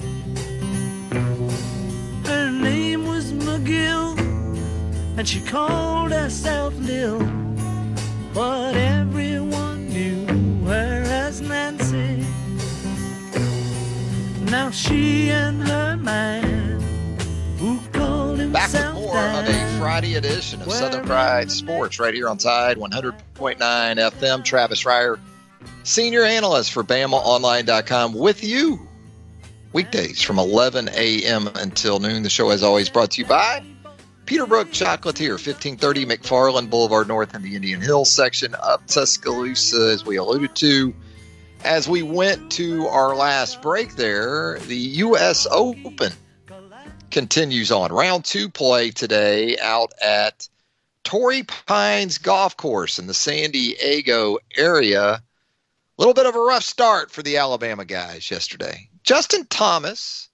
[2.24, 4.18] Her name was McGill,
[5.18, 7.20] and she called herself Lil,
[8.34, 8.76] but
[14.74, 16.82] she and her man,
[17.58, 18.52] who called him.
[18.52, 22.78] Back with more of a Friday edition of Southern Fried Sports right here on Tide
[22.78, 24.44] 100.9 FM.
[24.44, 25.20] Travis Reier,
[25.84, 28.88] senior analyst for BamaOnline.com, with you
[29.74, 31.50] weekdays from 11 a.m.
[31.56, 32.24] until noon.
[32.24, 33.64] The show, as always, brought to you by
[34.26, 40.16] Peterbrooke Chocolatier, 1530 McFarland Boulevard North in the Indian Hills section of Tuscaloosa, as we
[40.16, 40.94] alluded to.
[41.64, 45.48] As we went to our last break there, the U.S.
[45.50, 46.12] Open
[47.10, 47.94] continues on.
[47.94, 50.50] Round two play today out at
[51.06, 55.14] Torrey Pines Golf Course in the San Diego area.
[55.14, 55.22] A
[55.98, 58.90] little bit of a rough start for the Alabama guys yesterday.
[59.04, 60.28] Justin Thomas,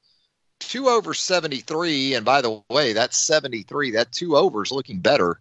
[0.57, 2.15] two over 73.
[2.15, 3.91] And by the way, that's 73.
[3.91, 5.39] That two overs looking better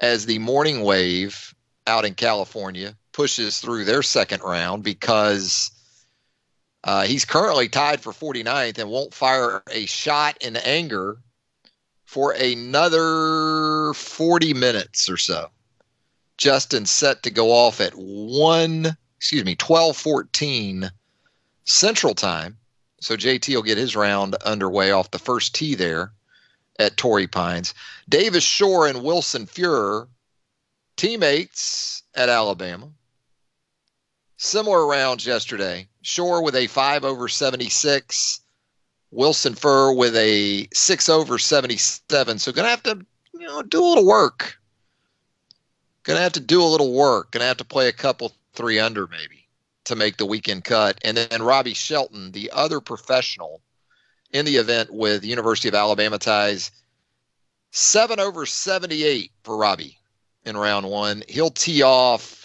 [0.00, 1.54] as the morning wave
[1.86, 5.70] out in California pushes through their second round because
[6.84, 11.18] uh, he's currently tied for 49th and won't fire a shot in anger
[12.04, 15.48] for another 40 minutes or so.
[16.38, 20.90] Justin set to go off at 1, excuse me, 12:14
[21.64, 22.58] Central Time.
[23.00, 26.12] So JT will get his round underway off the first tee there
[26.78, 27.74] at Torrey Pines.
[28.08, 30.08] Davis Shore and Wilson Furr,
[30.96, 32.90] teammates at Alabama.
[34.42, 35.86] Similar rounds yesterday.
[36.00, 38.40] Shore with a 5 over 76.
[39.12, 42.40] Wilson Furr with a 6 over 77.
[42.40, 44.58] So going to have to, you know, do a little work.
[46.02, 47.30] Going to have to do a little work.
[47.30, 49.46] Going to have to play a couple 3 under maybe
[49.84, 50.98] to make the weekend cut.
[51.04, 53.60] And then Robbie Shelton, the other professional
[54.32, 56.72] in the event with University of Alabama ties,
[57.70, 59.98] 7 over 78 for Robbie
[60.44, 61.22] in round 1.
[61.28, 62.41] He'll tee off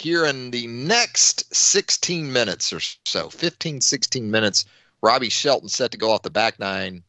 [0.00, 4.64] here in the next 16 minutes or so, 15, 16 minutes.
[5.02, 7.02] Robbie Shelton set to go off the back nine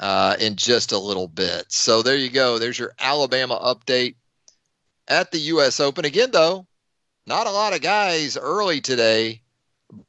[0.00, 1.66] uh, in just a little bit.
[1.68, 2.58] So there you go.
[2.58, 4.16] There's your Alabama update
[5.08, 5.80] at the U.S.
[5.80, 6.04] Open.
[6.04, 6.66] Again, though,
[7.26, 9.42] not a lot of guys early today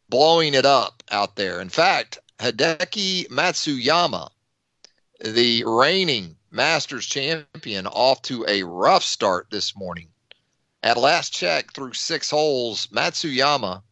[0.10, 1.62] blowing it up out there.
[1.62, 4.30] In fact, Hideki Matsuyama,
[5.24, 10.10] the reigning Masters champion, off to a rough start this morning.
[10.84, 13.84] At last check, through six holes, Matsuyama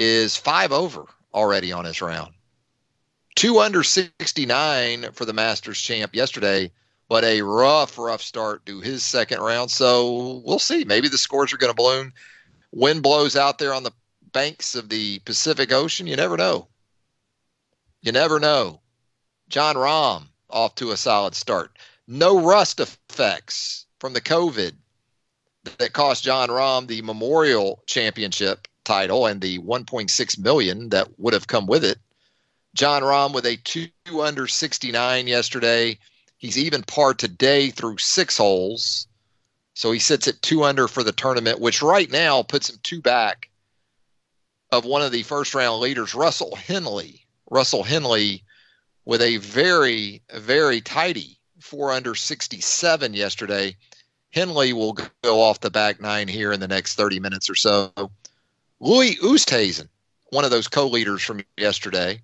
[0.00, 2.34] is five over already on his round.
[3.36, 6.72] Two under 69 for the Masters champ yesterday,
[7.08, 9.70] but a rough, rough start to his second round.
[9.70, 10.82] So we'll see.
[10.84, 12.12] Maybe the scores are going to balloon.
[12.72, 13.92] Wind blows out there on the
[14.32, 16.08] banks of the Pacific Ocean.
[16.08, 16.66] You never know.
[18.02, 18.80] You never know.
[19.48, 21.78] Jon Rahm off to a solid start.
[22.08, 24.74] No rust effects from the COVID
[25.78, 31.46] that cost Jon Rahm the Memorial Championship title and the 1.6 million that would have
[31.46, 31.98] come with it.
[32.74, 33.88] Jon Rahm with a two
[34.20, 35.98] under 69 yesterday.
[36.38, 39.06] He's even par today through six holes.
[39.74, 43.00] So he sits at two under for the tournament, which right now puts him two
[43.00, 43.50] back
[44.70, 47.26] of one of the first round leaders, Russell Henley.
[47.50, 48.42] Russell Henley
[49.04, 53.76] with a very, very tidy four under 67 yesterday.
[54.32, 57.92] Henley will go off the back nine here in the next 30 minutes or so.
[58.80, 59.88] Louis Oosthuizen,
[60.30, 62.20] one of those co-leaders from yesterday,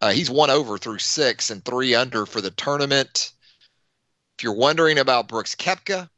[0.00, 3.32] uh, he's one over through six and three under for the tournament.
[4.38, 6.08] If you're wondering about Brooks Koepka,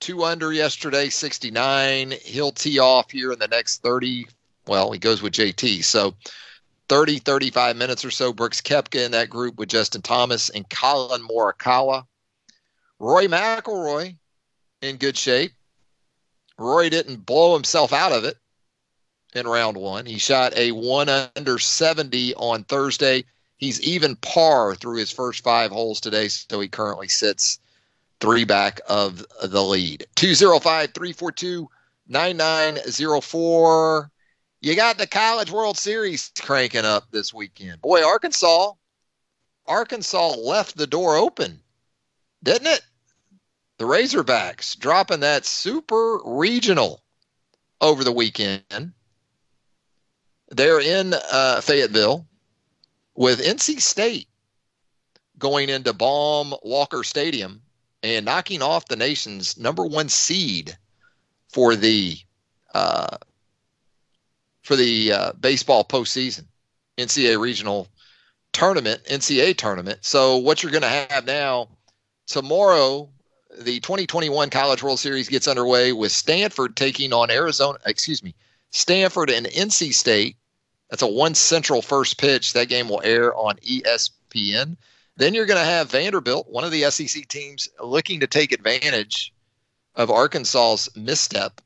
[0.00, 2.12] two under yesterday, 69.
[2.22, 4.26] He'll tee off here in the next 30.
[4.66, 5.82] Well, he goes with JT.
[5.84, 6.14] So
[6.88, 8.32] 30, 35 minutes or so.
[8.32, 12.06] Brooks Koepka in that group with Justin Thomas and Collin Morikawa.
[12.98, 14.16] Rory McIlroy
[14.82, 15.52] in good shape.
[16.58, 18.36] Rory didn't blow himself out of it
[19.34, 20.06] in round one.
[20.06, 23.24] He shot a one under 70 on Thursday.
[23.56, 27.58] He's even par through his first five holes today, so he currently sits
[28.20, 30.06] three back of the lead.
[30.16, 31.68] 205 342
[32.08, 34.10] 9904.
[34.60, 37.80] You got the College World Series cranking up this weekend.
[37.80, 38.72] Boy, Arkansas,
[39.66, 41.60] Arkansas left the door open,
[42.42, 42.82] didn't it?
[43.78, 47.02] The Razorbacks dropping that super regional
[47.80, 48.92] over the weekend.
[50.50, 52.26] They're in uh, Fayetteville
[53.14, 54.28] with NC State
[55.38, 57.62] going into Baum Walker Stadium
[58.02, 60.76] and knocking off the nation's number one seed
[61.48, 62.16] for the
[62.74, 63.16] uh,
[64.62, 66.44] for the uh, baseball postseason,
[66.98, 67.88] NCAA regional
[68.52, 70.00] tournament, NCAA tournament.
[70.02, 71.68] So what you're going to have now
[72.28, 73.08] tomorrow,
[73.58, 77.78] the 2021 College World Series gets underway with Stanford taking on Arizona.
[77.86, 78.34] Excuse me,
[78.70, 80.36] Stanford and NC State.
[80.90, 82.52] That's a one central first pitch.
[82.52, 84.76] That game will air on ESPN.
[85.16, 89.34] Then you're going to have Vanderbilt, one of the SEC teams, looking to take advantage
[89.96, 91.60] of Arkansas's misstep.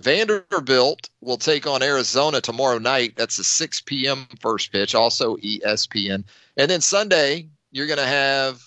[0.00, 3.14] Vanderbilt will take on Arizona tomorrow night.
[3.16, 4.28] That's a 6 p.m.
[4.40, 6.24] first pitch, also ESPN.
[6.56, 8.62] And then Sunday, you're going to have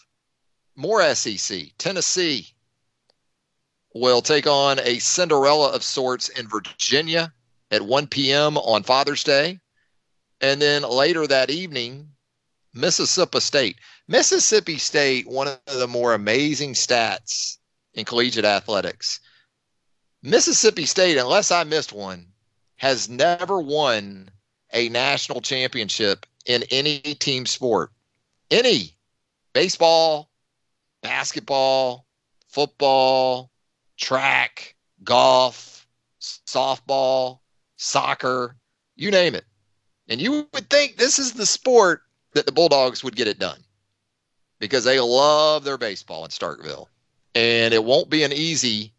[0.76, 1.68] more SEC.
[1.78, 2.48] Tennessee
[3.94, 7.34] will take on a Cinderella of sorts in Virginia
[7.72, 8.58] at 1 p.m.
[8.58, 9.60] on Father's Day.
[10.40, 12.10] And then later that evening,
[12.74, 13.78] Mississippi State.
[14.08, 17.58] Mississippi State, one of the more amazing stats
[17.94, 19.20] in collegiate athletics.
[20.24, 22.28] Mississippi State, unless I missed one,
[22.78, 24.30] has never won
[24.74, 27.92] a national championship in any team sport.
[28.50, 28.96] Any
[29.54, 30.31] baseball,
[31.02, 32.06] basketball,
[32.48, 33.52] football,
[33.98, 35.88] track, golf,
[36.20, 37.40] softball,
[37.78, 38.56] soccer,
[38.96, 39.46] you name it.
[40.10, 42.02] And you would think this is the sport
[42.34, 43.60] that the Bulldogs would get it done
[44.60, 46.88] because they love their baseball in Starkville.
[47.34, 48.94] And it won't be an easy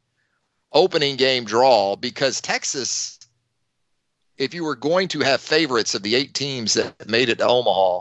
[0.73, 3.19] opening game draw because Texas,
[4.39, 7.47] if you were going to have favorites of the eight teams that made it to
[7.47, 8.01] Omaha,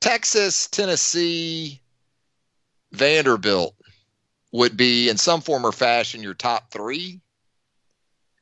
[0.00, 1.80] Texas, Tennessee,
[2.94, 3.74] Vanderbilt
[4.52, 7.20] would be in some form or fashion your top three.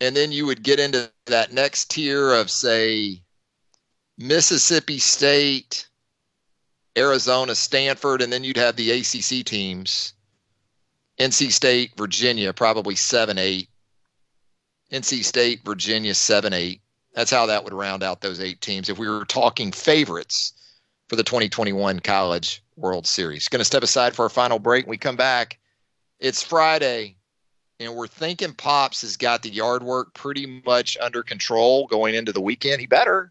[0.01, 3.23] And then you would get into that next tier of, say,
[4.19, 5.89] Mississippi State,
[6.97, 10.15] Arizona, Stanford, and then you'd have the ACC teams
[11.19, 13.69] NC State, Virginia, probably 7 8.
[14.93, 16.81] NC State, Virginia, 7 8.
[17.15, 20.55] That's how that would round out those eight teams if we were talking favorites
[21.13, 23.47] for the 2021 College World Series.
[23.51, 24.87] Going to step aside for our final break.
[24.87, 25.59] When we come back,
[26.19, 27.19] it's Friday,
[27.79, 32.33] and we're thinking Pops has got the yard work pretty much under control going into
[32.33, 32.81] the weekend.
[32.81, 33.31] He better.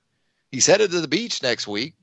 [0.52, 1.96] He's headed to the beach next week.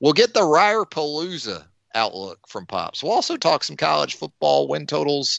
[0.00, 1.62] We'll get the Reier Palooza
[1.94, 3.00] outlook from Pops.
[3.00, 5.38] We'll also talk some college football win totals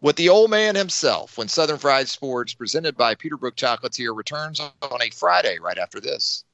[0.00, 5.02] with the old man himself when Southern Fried Sports, presented by Peterbrooke Chocolatier, returns on
[5.02, 6.44] a Friday right after this.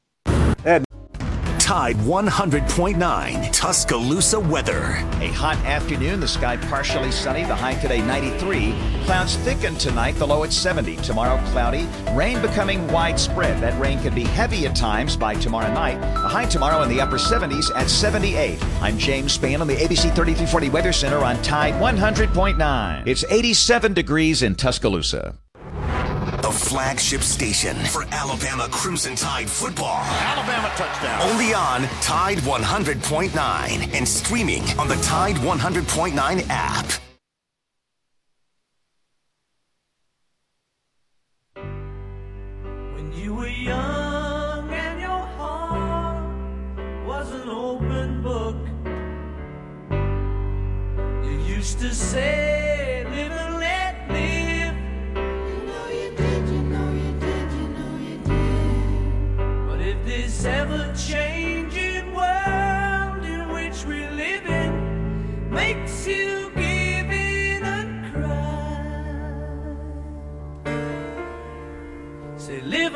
[1.68, 5.04] Tide 100.9 Tuscaloosa weather.
[5.20, 8.74] A hot afternoon, the sky partially sunny, the high today 93.
[9.04, 10.96] Clouds thicken tonight, the low at 70.
[10.96, 13.62] Tomorrow cloudy, rain becoming widespread.
[13.62, 16.00] That rain can be heavy at times by tomorrow night.
[16.00, 18.64] The high tomorrow in the upper 70s at 78.
[18.80, 23.06] I'm James Spann on the ABC 3340 Weather Center on Tide 100.9.
[23.06, 25.34] It's 87 degrees in Tuscaloosa.
[26.48, 30.00] The flagship station for Alabama Crimson Tide football.
[30.02, 31.20] Alabama touchdown.
[31.30, 36.86] Only on Tide 100.9 and streaming on the Tide 100.9 app.
[42.94, 46.24] When you were young and your heart
[47.06, 48.56] was an open book,
[51.26, 52.67] you used to say,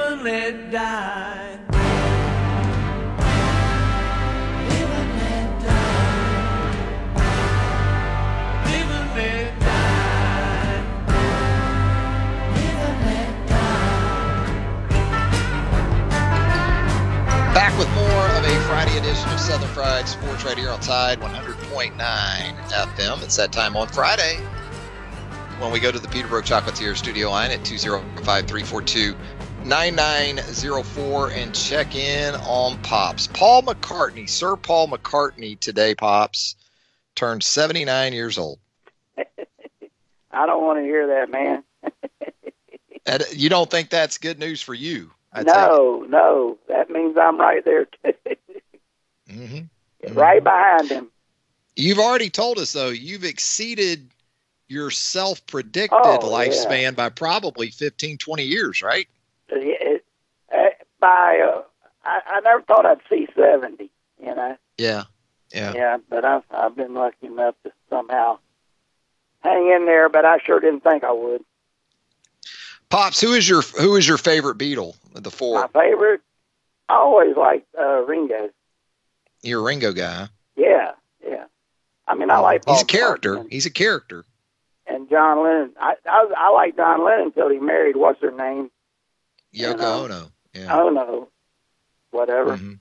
[0.04, 1.58] and let die.
[17.54, 21.20] Back with more of a Friday edition of Southern Fried Sports right here on Tide
[21.20, 23.22] 100.9 FM.
[23.22, 24.38] It's that time on Friday
[25.58, 29.14] when we go to the Peterbrooke Chocolatier studio line at 205 342
[29.64, 33.28] 9904 and check in on Pops.
[33.28, 36.56] Paul McCartney, Sir Paul McCartney today, Pops,
[37.14, 38.58] turned 79 years old.
[39.18, 41.64] I don't want to hear that, man.
[43.04, 45.10] And you don't think that's good news for you?
[45.32, 48.12] I no, no, that means I'm right there, too.
[49.28, 50.14] Mm-hmm.
[50.14, 51.08] right behind him.
[51.74, 54.10] You've already told us though you've exceeded
[54.68, 59.08] your self-predicted Oh, lifespan by probably 15, 20 years, right?
[61.02, 61.62] Uh, by, uh,
[62.04, 63.90] I, I never thought I'd see 70,
[64.20, 64.56] you know.
[64.78, 65.04] Yeah,
[65.52, 65.72] yeah.
[65.74, 68.38] Yeah, but I've I've been lucky enough to somehow
[69.40, 71.42] hang in there, but I sure didn't think I would.
[72.88, 75.60] Pops, who is your who is your favorite Beatle of the four?
[75.60, 76.20] My favorite,
[76.88, 78.50] I always liked uh, Ringo.
[79.42, 80.28] You're a Ringo guy.
[80.56, 80.92] Yeah,
[81.26, 81.44] yeah.
[82.06, 83.44] I mean, I like Paul He's a character.
[83.50, 84.24] He's a character.
[84.86, 85.72] and John Lennon.
[85.80, 88.70] I I, I like John Lennon until he married what's her name?
[89.54, 90.04] Yoko know.
[90.04, 90.32] Ono.
[90.54, 90.74] Yeah.
[90.74, 91.28] I don't know,
[92.10, 92.56] whatever.
[92.56, 92.78] Mhm.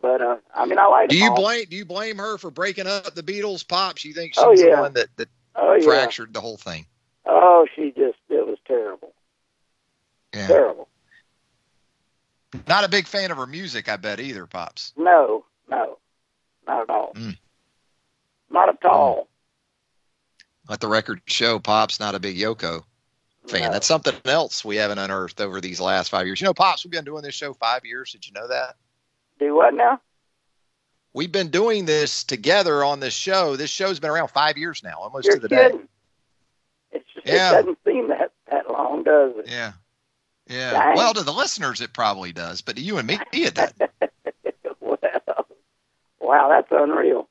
[0.00, 1.08] But uh, I mean, I like.
[1.08, 1.36] Do you all.
[1.36, 3.66] blame Do you blame her for breaking up the Beatles?
[3.66, 5.84] Pops, you think she's Oh, the one that that Oh yeah.
[5.84, 6.86] fractured the whole thing?
[7.24, 9.12] Oh, she just it was terrible.
[10.34, 10.46] Yeah.
[10.46, 10.88] Terrible.
[12.68, 14.92] Not a big fan of her music, I bet either, Pops.
[14.96, 15.98] No, no,
[16.66, 17.12] not at all.
[17.14, 17.36] Mm.
[18.50, 19.28] Not at all.
[20.68, 22.84] Let the record show, Pops not a big Yoko
[23.50, 23.72] fan.
[23.72, 26.40] That's something else we haven't unearthed over these last five years.
[26.40, 28.12] You know, Pops, we've been doing this show five years.
[28.12, 28.76] Did you know that?
[29.38, 30.00] Do what now?
[31.12, 33.56] We've been doing this together on this show.
[33.56, 35.56] This show's been around five years now, almost You're to the day.
[35.70, 35.88] kidding.
[36.92, 37.52] It's just, Yeah.
[37.52, 39.46] It doesn't seem that that long, does it?
[39.48, 39.72] Yeah.
[40.48, 40.72] Yeah.
[40.72, 40.96] Dang.
[40.96, 43.78] Well, to the listeners, it probably does, but to you and me, it doesn't.
[44.80, 44.98] well,
[46.20, 47.28] wow, that's unreal.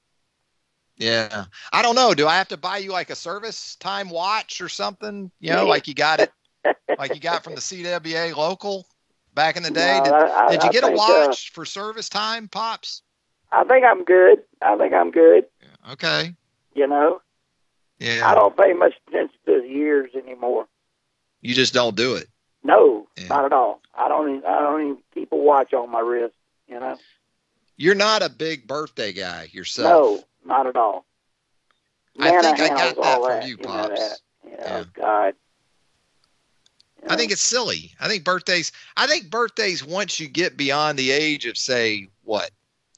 [0.98, 1.46] Yeah.
[1.74, 2.14] I don't know.
[2.14, 5.32] Do I have to buy you like a service time watch or something?
[5.40, 5.70] You know, Yeah.
[5.70, 6.32] like you got it,
[6.98, 8.88] like you got from the CWA local
[9.34, 9.98] back in the day.
[9.98, 13.02] No, did, I- I- did you get a uh, watch for service time, pops?
[13.52, 14.40] I think I'm good.
[14.62, 15.46] I think I'm good.
[15.92, 16.34] Okay.
[16.74, 17.22] You know,
[18.00, 18.30] Yeah.
[18.30, 20.68] I don't pay much attention to the years anymore.
[21.42, 22.28] You just don't do it.
[22.64, 23.82] No, not at all.
[23.94, 24.38] I don't.
[24.38, 26.34] Even, I don't even keep a watch on my wrist.
[26.68, 26.98] You know.
[27.78, 29.90] You're not a big birthday guy yourself.
[30.20, 31.06] No, not at all.
[32.20, 34.00] I Man, think I got that from that, you, know Pops.
[34.00, 34.20] that.
[34.50, 35.34] You know, God.
[37.08, 37.92] I think it's silly.
[38.00, 38.72] I think birthdays.
[38.98, 42.52] I think birthdays once you get beyond the age of say what,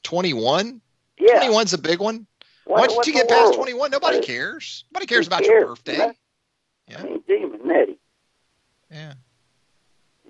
[0.04, 0.82] twenty one.
[1.20, 1.40] Yeah.
[1.40, 2.26] Twenty one's a big one.
[2.66, 4.86] What- once you get past twenty one, nobody cares.
[4.94, 5.98] Nobody cares about cares, your birthday.
[5.98, 6.16] man?
[6.98, 7.98] I mean, demon Nettie.
[8.92, 9.14] Yeah.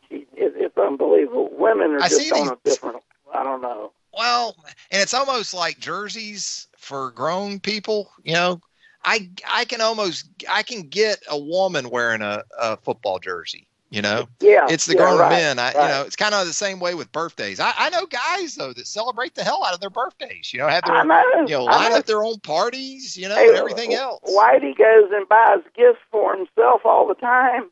[0.10, 1.50] She, it, it's unbelievable.
[1.52, 3.04] Women are I just on these- a different.
[3.34, 3.92] I don't know.
[4.18, 4.56] Well,
[4.90, 8.12] and it's almost like jerseys for grown people.
[8.24, 8.62] You know,
[9.04, 13.68] I I can almost I can get a woman wearing a, a football jersey.
[13.90, 15.60] You know, Yeah, it's the yeah, grown right, men.
[15.60, 17.62] I you know, it's kind of the same way with birthdays.
[17.62, 20.54] I, I know guys though that celebrate the hell out of their birthdays.
[20.54, 23.16] You know, have their know, you know line up their own parties.
[23.16, 24.30] You know, Hey, and everything else.
[24.30, 27.70] Whitey goes and buys gifts for himself all the time.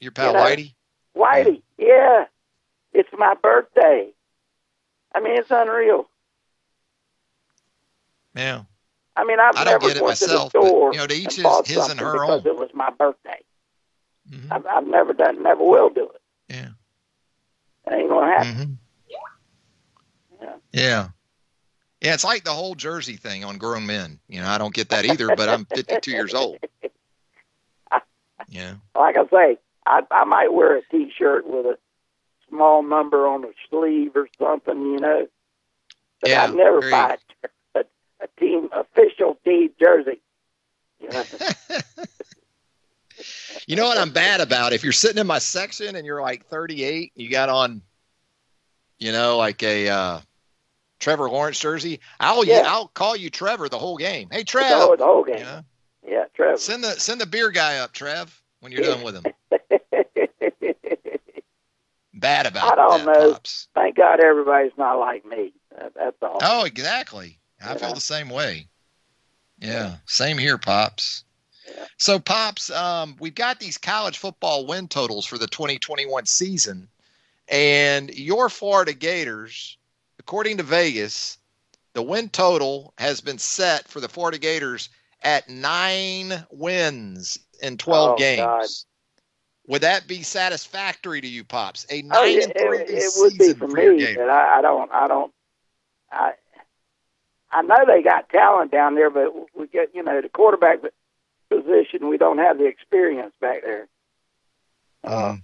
[0.00, 0.74] Your pal you know, Whitey.
[1.16, 2.26] Whitey, yeah.
[2.92, 4.10] It's my birthday.
[5.14, 6.08] I mean, it's unreal.
[8.34, 8.62] Yeah.
[9.14, 11.60] I mean, I've I don't never get it myself, but, you know, to each his-
[11.66, 12.46] his and her because own.
[12.46, 13.40] it was my birthday.
[14.50, 16.22] I've, I've never done, never will do it.
[16.48, 16.68] Yeah.
[17.86, 18.78] It ain't gonna happen.
[20.40, 20.56] Mhm.
[20.72, 21.08] Yeah.
[22.00, 24.18] Yeah, it's like the whole jersey thing on grown men.
[24.28, 26.58] You know, I don't get that either, but I'm 52 years old.
[28.48, 28.74] Yeah.
[28.96, 31.78] Like I say, I I might wear a T-shirt with a
[32.48, 35.26] small number on the sleeve or something, you know.
[36.20, 37.48] But Yeah, I'd never buy a,
[38.22, 40.20] a, team official team jersey.
[41.00, 41.24] You know?
[43.66, 44.72] You know what I'm bad about?
[44.72, 47.82] If you're sitting in my section and you're like 38, you got on,
[48.98, 50.20] you know, like a uh,
[50.98, 52.64] Trevor Lawrence jersey, I'll Yeah.
[52.66, 54.28] I'll call you Trevor the whole game.
[54.30, 54.68] Hey, Trev.
[54.68, 55.38] the, whole, game.
[55.38, 55.64] You know?
[56.06, 56.58] Yeah, Trevor.
[56.58, 59.24] Send the send the beer guy up, Trev, when you're done with him.
[62.14, 62.72] Bad about it.
[62.72, 63.32] I don't that, know.
[63.32, 63.68] Pops.
[63.74, 65.52] Thank God everybody's not like me.
[65.96, 66.38] That's all.
[66.42, 67.38] Oh, exactly.
[67.64, 68.68] I You feel the same way.
[69.58, 71.24] Yeah, same here, Pops.
[71.96, 76.88] So, Pops, um, we've got these college football win totals for the 2021 season,
[77.48, 79.78] and your Florida Gators,
[80.18, 81.38] according to Vegas,
[81.92, 84.88] the win total has been set for the Florida Gators
[85.22, 88.38] at nine wins in 12 Oh, games.
[88.38, 88.66] God.
[89.68, 91.86] Would that be satisfactory to you, Pops?
[91.88, 94.28] A nine Oh, yeah, and three it, it would be season for for me, Gators.
[94.28, 94.90] I, I don't.
[94.92, 95.32] I don't.
[96.10, 96.32] I
[97.52, 100.78] I know they got talent down there, but we get you know the quarterback
[101.50, 102.08] position.
[102.08, 103.88] We don't have the experience back there.
[105.04, 105.36] Uh,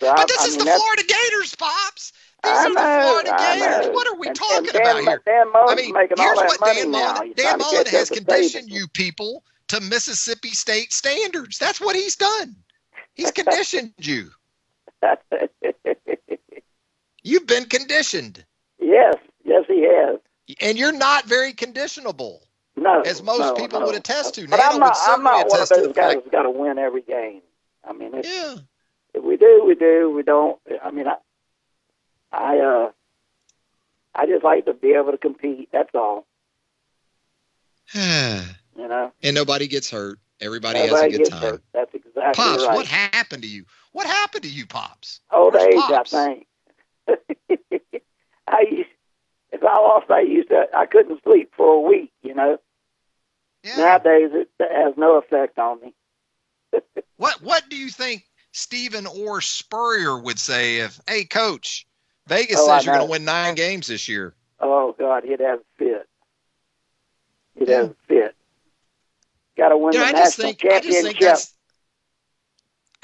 [0.00, 2.12] So I, But this I is mean, the Florida Gators, Pops.
[2.42, 3.86] These I are know, the Florida I Gators.
[3.86, 3.92] know.
[3.92, 5.22] What are we And- talking and Dan, about here?
[5.24, 6.90] Dan Mullen's I mean, making all here's that what money Dan.
[6.90, 11.58] Mullen, He's Dan Mullen has conditioned you people to Mississippi State standards.
[11.58, 12.56] That's what he's done.
[13.14, 14.30] He's conditioned you.
[17.22, 18.44] You've been conditioned,
[18.78, 19.14] yes,
[19.44, 20.18] yes, he has.
[20.60, 22.42] And you're not very conditionable,
[22.76, 23.86] No, as most no, people no.
[23.86, 24.46] would attest to.
[24.48, 24.96] But Nana I'm not.
[25.06, 27.42] I'm not one of those guys who's got to win every game.
[27.86, 28.56] I mean, Yeah.
[29.14, 30.10] if we do, we do.
[30.14, 30.58] We don't.
[30.82, 31.16] I mean, I,
[32.32, 32.90] I, uh,
[34.14, 35.68] I just like to be able to compete.
[35.72, 36.26] That's all.
[38.76, 39.12] You know.
[39.22, 40.18] And nobody gets hurt.
[40.40, 41.40] Everybody Everybody has a good time.
[41.42, 41.62] hurt.
[41.72, 42.74] That's exactly Pops, right.
[42.74, 43.64] what happened to you?
[43.92, 45.20] What happened to you, Pops?
[45.32, 46.12] Old Where's age, Pops?
[46.12, 46.46] I think.
[48.48, 48.88] I used,
[49.54, 50.66] if I lost, I used to.
[50.76, 52.12] I couldn't sleep for a week.
[52.22, 52.58] You know.
[53.76, 55.94] Nowadays, it has no effect on me.
[57.16, 61.86] What What do you think Stephen or Spurrier would say if, hey, Coach,
[62.26, 64.34] Vegas Oh, says you're going to win nine games this year?
[64.60, 66.08] Oh God, he'd have a fit.
[67.56, 68.34] He'd have a fit.
[69.56, 71.48] Got to win the I just national think I just think championship.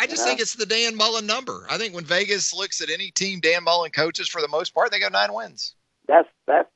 [0.01, 0.43] I just think uh-huh.
[0.43, 1.67] it's the Dan Mullen number.
[1.71, 4.91] I think when Vegas looks at any team Dan Mullen coaches, for the most part,
[4.91, 5.75] they go nine wins.
[6.11, 6.69] That's that's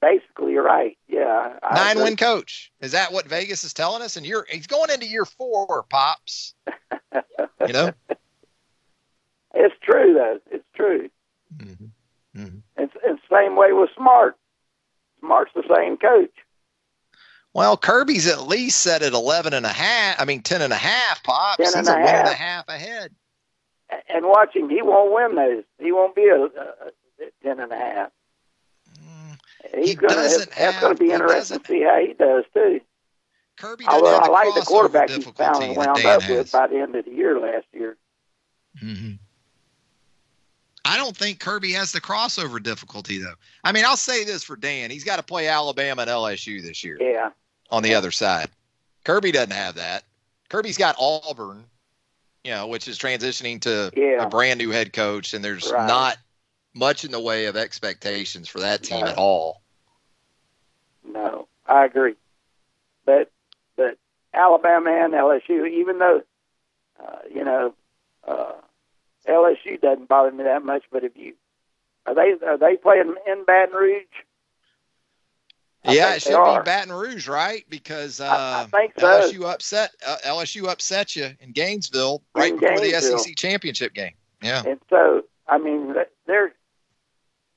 [0.00, 0.96] basically right.
[1.08, 2.70] Yeah, Nine win coach.
[2.80, 4.16] Is that what Vegas is telling us?
[4.16, 6.54] And you're he's going into year four, pops.
[7.66, 7.92] You know.
[9.56, 10.40] It's true though.
[10.50, 11.08] It's true.
[11.56, 11.86] Mm-hmm.
[12.76, 14.36] It's it's the same way with Smart.
[15.20, 16.32] Smart's the same coach.
[17.52, 20.20] Well, Kirby's at least set at 11 and a half.
[20.20, 21.58] I mean, 10 and a half, Pops.
[21.58, 22.68] 10 He's and a a one and a half.
[22.68, 23.14] ahead.
[24.08, 24.68] And watch him.
[24.68, 25.62] He won't win those.
[25.78, 28.10] He won't be a, a, a ten and a half.
[29.78, 30.14] He's gonna.
[30.14, 30.16] Mm.
[30.16, 32.80] doesn't That's going to be interesting to see how he does too.
[33.56, 36.30] Kirby Although I like the quarterback he found that wound Dan up has.
[36.30, 37.96] with by the end of the year last year.
[38.80, 39.12] hmm
[40.86, 43.34] I don't think Kirby has the crossover difficulty though.
[43.62, 46.84] I mean, I'll say this for Dan: he's got to play Alabama and LSU this
[46.84, 47.30] year Yeah.
[47.70, 48.48] on the other side.
[49.04, 50.04] Kirby doesn't have that.
[50.50, 51.64] Kirby's got Auburn,
[52.44, 54.24] you know, which is transitioning to Yeah.
[54.24, 55.86] a brand new head coach, and there's Right.
[55.86, 56.18] not
[56.74, 59.06] much in the way of expectations for that team No.
[59.06, 59.62] at all.
[61.06, 62.14] No, I agree.
[63.04, 63.30] But
[63.76, 63.98] but
[64.32, 66.22] Alabama and LSU, even though
[67.02, 67.74] uh, you know
[68.26, 68.52] uh,
[69.28, 71.34] LSU doesn't bother me that much, but if you
[72.06, 74.02] are they are they playing in Baton Rouge?
[75.86, 76.62] I yeah, it should are.
[76.62, 77.64] be Baton Rouge, right?
[77.68, 79.06] Because uh, I- I think so.
[79.06, 83.18] LSU upset uh, LSU upset you in Gainesville right In before Gainesville.
[83.18, 84.14] the SEC championship game.
[84.42, 84.62] Yeah.
[84.66, 85.94] And so I mean
[86.26, 86.54] they're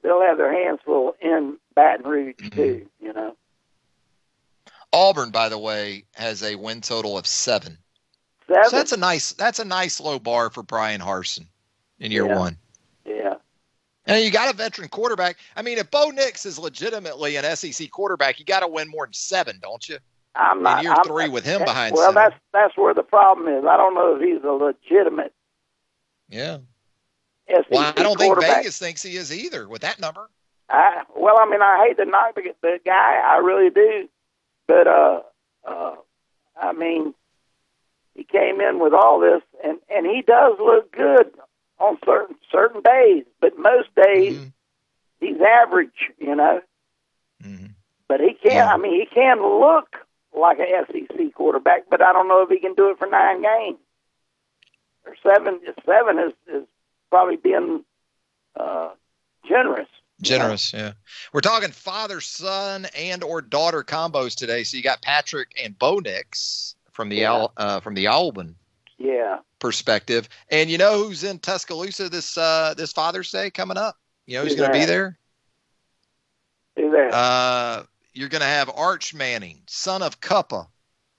[0.04, 2.49] they'll have their hands full in Baton Rouge Mm-hmm.
[2.55, 2.89] too.
[2.99, 3.36] You know.
[4.93, 7.78] Auburn, by the way, has a win total of seven.
[8.47, 8.63] Seven.
[8.69, 11.45] So that's a nice that's a nice low bar for Bryan Harsin
[11.99, 12.39] in year Yeah.
[12.39, 12.57] one.
[13.05, 13.34] Yeah.
[14.05, 15.38] And you got a veteran quarterback.
[15.57, 19.05] I mean, if Bo Nix is legitimately an SEC quarterback, you got to win more
[19.05, 19.97] than seven, don't you?
[20.34, 23.47] I'm not in year I'm- three with him behind Well, that's that's where the problem
[23.49, 23.65] is.
[23.65, 25.34] I don't know if he's a legitimate
[26.30, 26.57] Yeah.
[27.49, 28.39] SEC Well, I don't think.
[28.39, 30.30] Vegas thinks he is either with that number.
[30.70, 34.09] I, well, I mean, I hate to knock the, the guy, I really do,
[34.68, 35.22] but uh,
[35.68, 35.95] uh,
[36.59, 37.13] I mean,
[38.15, 41.32] he came in with all this, and and he does look good
[41.80, 44.47] on certain certain days, but most days Mm-hmm.
[45.20, 46.61] he's average, you know.
[48.07, 49.97] But he can, I mean, he can look
[50.38, 53.41] like a SEC quarterback, but I don't know if he can do it for nine
[53.41, 53.80] games
[55.05, 55.59] or seven.
[55.86, 56.68] Seven is is
[57.09, 57.84] probably being
[58.59, 58.89] uh,
[59.47, 59.88] generous.
[60.22, 60.93] Generous, yeah.
[61.32, 64.63] We're talking father, son, and or daughter combos today.
[64.63, 67.34] So you got Patrick and Bo Nix from the Yeah.
[67.34, 68.55] Al, uh, from the Auburn
[68.97, 69.39] Yeah.
[69.59, 70.28] perspective.
[70.49, 73.95] And you know who's in Tuscaloosa this uh, this Father's Day coming up?
[74.26, 75.20] You know who's going to be there?
[76.76, 77.13] Who's that?
[77.13, 80.65] Uh, you're going to have Arch Manning, son of Cooper,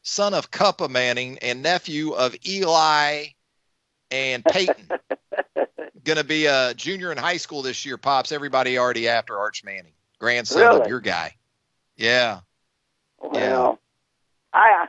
[0.02, 3.26] son of Cooper Manning, and nephew of Eli
[4.10, 4.88] and Peyton.
[6.08, 7.98] going to be a junior in high school this year.
[7.98, 11.36] Pops everybody already after Arch Manning, grandson of your guy.
[11.96, 12.40] Yeah.
[13.20, 13.78] Well,
[14.52, 14.86] I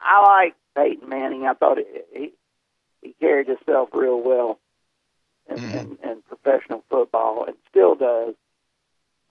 [0.00, 1.46] I like Peyton Manning.
[1.46, 1.84] I thought he
[2.18, 2.32] he,
[3.00, 4.58] he carried himself real well
[5.48, 5.78] in, Mm-hmm.
[5.78, 8.34] in, in professional football, and still does.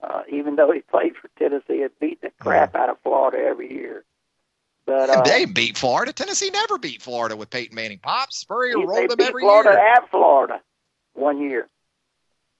[0.02, 3.72] Uh, even though he played for Tennessee and beat the crap out of Florida every
[3.72, 4.04] year,
[4.86, 6.12] but uh, they beat Florida.
[6.12, 7.98] Tennessee never beat Florida with Peyton Manning.
[7.98, 9.78] Pops Spurrier he- they rolled them beat every Florida year.
[9.96, 10.60] at Florida
[11.14, 11.68] one year.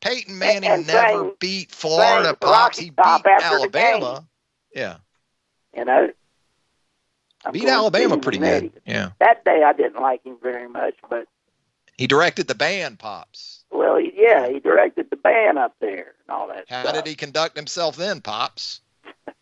[0.01, 2.35] Peyton Manning and never sang- beat Florida.
[2.35, 4.27] Pops he beat Top after the Alabama.
[4.75, 4.97] Yeah,
[5.77, 6.11] You know,
[7.45, 8.73] I'm beat Alabama pretty good.
[8.87, 11.29] Yeah, That day I didn't like him very much, but
[11.97, 12.99] he directed the band.
[12.99, 13.65] Pops.
[13.71, 16.95] well, yeah, he directed the band up there and all that How stuff.
[16.95, 18.81] did he conduct himself then, Pops?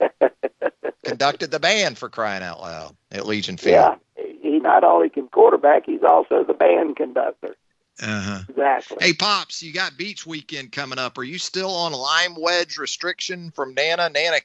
[1.05, 3.99] Conducted the band for crying out loud at Legion Field.
[4.17, 7.57] Yeah, he not only can quarterback, he's also the band conductor.
[8.03, 8.41] Uh-huh.
[8.49, 8.97] Exactly.
[9.01, 11.19] Hey, Pops, you got beach weekend coming up.
[11.19, 14.09] Are you still on lime wedge restriction from Nana?
[14.09, 14.39] Nana,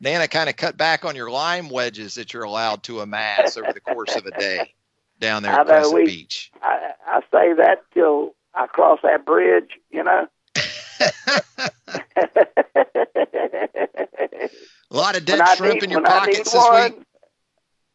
[0.00, 3.72] Nana kind of cut back on your lime wedges that you're allowed to amass over
[3.72, 4.74] the course of a day
[5.18, 6.52] down there I at Crescent we- Beach.
[6.62, 10.28] I, I say that till I cross that bridge, you know.
[14.90, 17.02] A lot of dead shrimp need- in your pockets this one, week.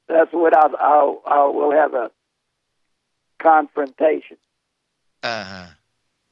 [0.07, 2.11] That's what I'll, I'll, I'll we'll have a
[3.39, 4.37] confrontation.
[5.23, 5.65] Uh-huh.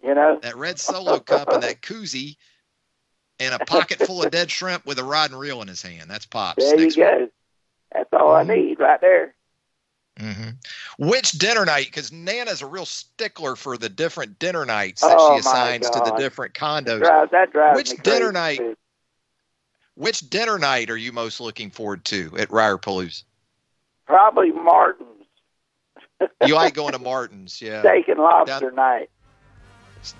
[0.04, 2.36] You know, That red solo cup and that koozie
[3.40, 6.10] and a pocket full of dead shrimp with a rod and reel in his hand.
[6.10, 6.64] That's Pops.
[6.64, 7.06] there you next week.
[7.06, 7.30] go.
[7.94, 9.34] That's all I need right there.
[10.20, 10.50] hmm
[11.00, 11.86] Which dinner night?
[11.86, 16.00] Because Nana's a real stickler for the different dinner nights that Oh, she assigns to
[16.00, 17.00] the different condos.
[17.00, 18.58] Drive, that drives Which dinner night?
[18.60, 18.76] too.
[19.96, 23.24] Which dinner night are you most looking forward to at Reier Palooza?
[24.08, 25.08] Probably Martin's
[26.46, 27.82] You like going to Martin's, yeah.
[27.82, 29.10] steak and lobster night.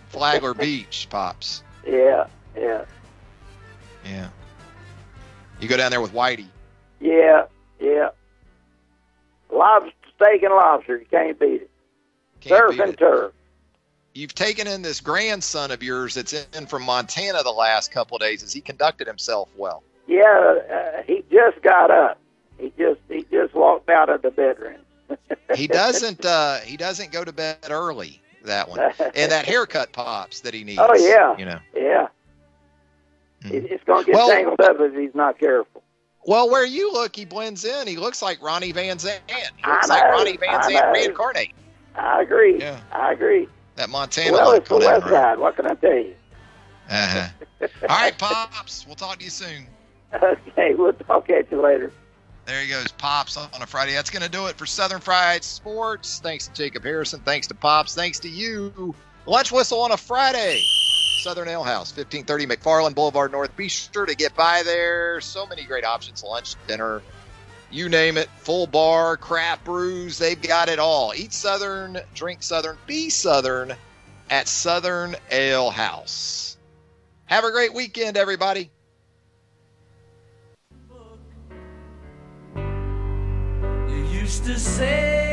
[0.10, 1.64] Flagler Beach, pops.
[1.86, 2.86] Yeah, yeah,
[4.06, 4.30] Yeah.
[5.60, 6.48] You go down there with Whitey.
[7.02, 7.46] yeah,
[7.80, 8.10] yeah.
[9.52, 10.98] Lobster, steak and lobster.
[10.98, 11.70] You can't beat it.
[12.42, 12.98] Can't Surf beat and it.
[13.00, 13.34] turf.
[14.14, 18.22] You've taken in this grandson of yours that's in from Montana the last couple of
[18.22, 18.42] days.
[18.42, 19.84] Has he conducted himself well?
[20.08, 20.22] Yeah,
[20.72, 22.20] uh, he just got up.
[22.60, 24.78] He just he just walked out of the bedroom.
[25.56, 26.26] He doesn't.
[26.26, 28.20] Uh, he doesn't go to bed early.
[28.46, 30.80] That one and that haircut pops that he needs.
[30.82, 31.60] Oh yeah, You know.
[31.76, 32.08] yeah.
[33.46, 35.84] It- It's going to get Well- tangled up if he's not careful.
[36.26, 37.86] Well, where you look, he blends in.
[37.88, 39.20] He looks like Ronnie Van Zant.
[39.30, 41.52] He looks like Ronnie Van Zant reincarnate.
[41.96, 42.60] I agree.
[42.60, 42.80] Yeah.
[42.92, 43.48] I agree.
[43.76, 45.08] That Montana well, it's the West?
[45.08, 45.40] Side.
[45.40, 46.16] What can I tell you?
[46.90, 47.28] Uh-huh.
[47.62, 48.86] All right, pops.
[48.86, 49.68] We'll talk to you soon.
[50.22, 51.92] Okay, we'll talk at you later.
[52.46, 53.94] There he goes, Pops on a Friday.
[53.94, 56.20] That's going to do it for Southern Fried Sports.
[56.20, 57.22] Thanks to Jacob Harrison.
[57.22, 57.96] Thanks to Pops.
[57.96, 58.94] Thanks to you.
[59.26, 60.62] Lunch whistle on a Friday.
[61.24, 63.56] Southern Ale House, 1530 McFarland Boulevard North.
[63.56, 65.22] Be sure to get by there.
[65.22, 67.02] So many great options lunch, dinner,
[67.74, 68.30] you name it.
[68.38, 70.18] Full bar, craft brews.
[70.18, 71.14] They've got it all.
[71.16, 73.74] Eat Southern, drink Southern, be Southern
[74.30, 76.58] at Southern Ale House.
[77.26, 78.70] Have a great weekend, everybody.
[82.56, 85.33] You used to say,